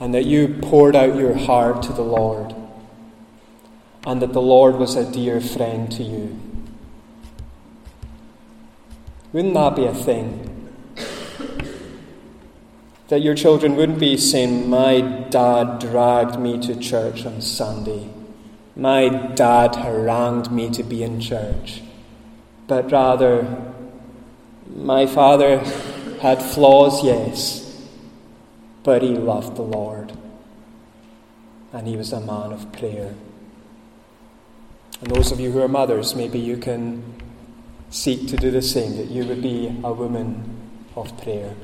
and 0.00 0.12
that 0.12 0.26
you 0.26 0.58
poured 0.60 0.96
out 0.96 1.14
your 1.14 1.36
heart 1.36 1.84
to 1.84 1.92
the 1.92 2.02
Lord 2.02 2.52
and 4.04 4.20
that 4.20 4.32
the 4.32 4.42
Lord 4.42 4.74
was 4.74 4.96
a 4.96 5.08
dear 5.08 5.40
friend 5.40 5.88
to 5.92 6.02
you. 6.02 6.49
Wouldn't 9.32 9.54
that 9.54 9.76
be 9.76 9.84
a 9.84 9.94
thing? 9.94 10.46
That 13.08 13.22
your 13.22 13.34
children 13.34 13.76
wouldn't 13.76 13.98
be 13.98 14.16
saying, 14.16 14.68
My 14.68 15.00
dad 15.00 15.78
dragged 15.80 16.38
me 16.38 16.60
to 16.60 16.76
church 16.76 17.26
on 17.26 17.40
Sunday. 17.40 18.08
My 18.76 19.08
dad 19.08 19.76
harangued 19.76 20.50
me 20.50 20.70
to 20.70 20.82
be 20.82 21.02
in 21.02 21.20
church. 21.20 21.82
But 22.66 22.90
rather, 22.90 23.72
my 24.68 25.06
father 25.06 25.58
had 26.20 26.42
flaws, 26.42 27.04
yes. 27.04 27.86
but 28.82 29.02
he 29.02 29.10
loved 29.10 29.56
the 29.56 29.62
Lord. 29.62 30.12
And 31.72 31.86
he 31.86 31.96
was 31.96 32.12
a 32.12 32.20
man 32.20 32.52
of 32.52 32.72
prayer. 32.72 33.14
And 35.00 35.10
those 35.10 35.32
of 35.32 35.40
you 35.40 35.50
who 35.50 35.60
are 35.60 35.68
mothers, 35.68 36.14
maybe 36.14 36.38
you 36.38 36.56
can 36.56 37.19
seek 37.90 38.28
to 38.28 38.36
do 38.36 38.50
the 38.50 38.62
same, 38.62 38.96
that 38.96 39.10
you 39.10 39.24
would 39.24 39.42
be 39.42 39.66
a 39.82 39.92
woman 39.92 40.56
of 40.96 41.20
prayer. 41.22 41.54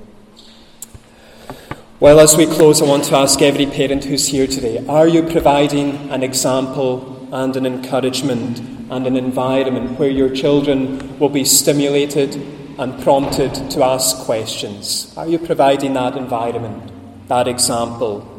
Well, 1.98 2.20
as 2.20 2.36
we 2.36 2.46
close, 2.46 2.82
I 2.82 2.84
want 2.84 3.04
to 3.04 3.16
ask 3.16 3.40
every 3.40 3.64
parent 3.64 4.04
who's 4.04 4.26
here 4.26 4.46
today 4.46 4.84
are 4.86 5.08
you 5.08 5.22
providing 5.22 6.10
an 6.10 6.22
example 6.22 7.28
and 7.32 7.56
an 7.56 7.64
encouragement 7.64 8.58
and 8.90 9.06
an 9.06 9.16
environment 9.16 9.98
where 9.98 10.10
your 10.10 10.28
children 10.28 11.18
will 11.18 11.30
be 11.30 11.44
stimulated 11.44 12.34
and 12.78 13.02
prompted 13.02 13.54
to 13.70 13.82
ask 13.82 14.24
questions? 14.26 15.14
Are 15.16 15.26
you 15.26 15.38
providing 15.38 15.94
that 15.94 16.16
environment, 16.16 16.92
that 17.28 17.48
example? 17.48 18.32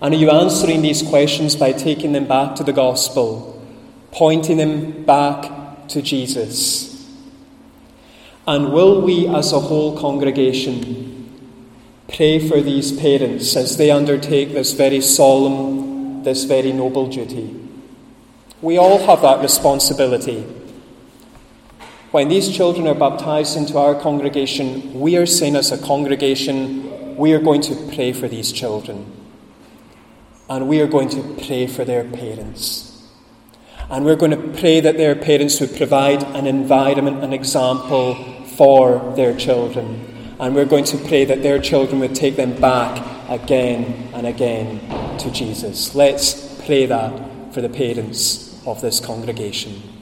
And 0.00 0.14
are 0.14 0.18
you 0.18 0.30
answering 0.30 0.82
these 0.82 1.02
questions 1.02 1.54
by 1.54 1.72
taking 1.72 2.12
them 2.12 2.26
back 2.26 2.56
to 2.56 2.64
the 2.64 2.72
gospel, 2.72 3.62
pointing 4.10 4.56
them 4.56 5.04
back 5.04 5.88
to 5.88 6.00
Jesus? 6.00 6.95
And 8.46 8.72
will 8.72 9.00
we, 9.00 9.26
as 9.26 9.52
a 9.52 9.58
whole 9.58 9.98
congregation, 9.98 11.52
pray 12.06 12.38
for 12.38 12.60
these 12.60 12.92
parents 12.92 13.56
as 13.56 13.76
they 13.76 13.90
undertake 13.90 14.52
this 14.52 14.72
very 14.72 15.00
solemn, 15.00 16.22
this 16.22 16.44
very 16.44 16.72
noble 16.72 17.08
duty? 17.08 17.54
We 18.62 18.78
all 18.78 19.04
have 19.04 19.22
that 19.22 19.40
responsibility. 19.40 20.42
When 22.12 22.28
these 22.28 22.54
children 22.56 22.86
are 22.86 22.94
baptized 22.94 23.56
into 23.56 23.78
our 23.78 24.00
congregation, 24.00 25.00
we 25.00 25.16
are 25.16 25.26
saying 25.26 25.56
as 25.56 25.72
a 25.72 25.84
congregation, 25.84 27.16
we 27.16 27.32
are 27.32 27.40
going 27.40 27.62
to 27.62 27.74
pray 27.94 28.12
for 28.12 28.28
these 28.28 28.52
children. 28.52 29.12
And 30.48 30.68
we 30.68 30.80
are 30.80 30.86
going 30.86 31.08
to 31.08 31.36
pray 31.44 31.66
for 31.66 31.84
their 31.84 32.04
parents. 32.04 33.10
And 33.90 34.04
we're 34.04 34.16
going 34.16 34.30
to 34.30 34.60
pray 34.60 34.78
that 34.78 34.96
their 34.96 35.16
parents 35.16 35.60
would 35.60 35.76
provide 35.76 36.22
an 36.22 36.46
environment, 36.46 37.24
an 37.24 37.32
example 37.32 38.35
for 38.56 39.14
their 39.16 39.36
children. 39.36 40.34
And 40.38 40.54
we're 40.54 40.66
going 40.66 40.84
to 40.84 40.98
pray 40.98 41.24
that 41.24 41.42
their 41.42 41.58
children 41.58 42.00
would 42.00 42.14
take 42.14 42.36
them 42.36 42.60
back 42.60 43.30
again 43.30 44.10
and 44.14 44.26
again 44.26 45.18
to 45.18 45.30
Jesus. 45.30 45.94
Let's 45.94 46.62
pray 46.64 46.86
that 46.86 47.54
for 47.54 47.60
the 47.60 47.68
parents 47.68 48.60
of 48.66 48.80
this 48.80 49.00
congregation. 49.00 49.95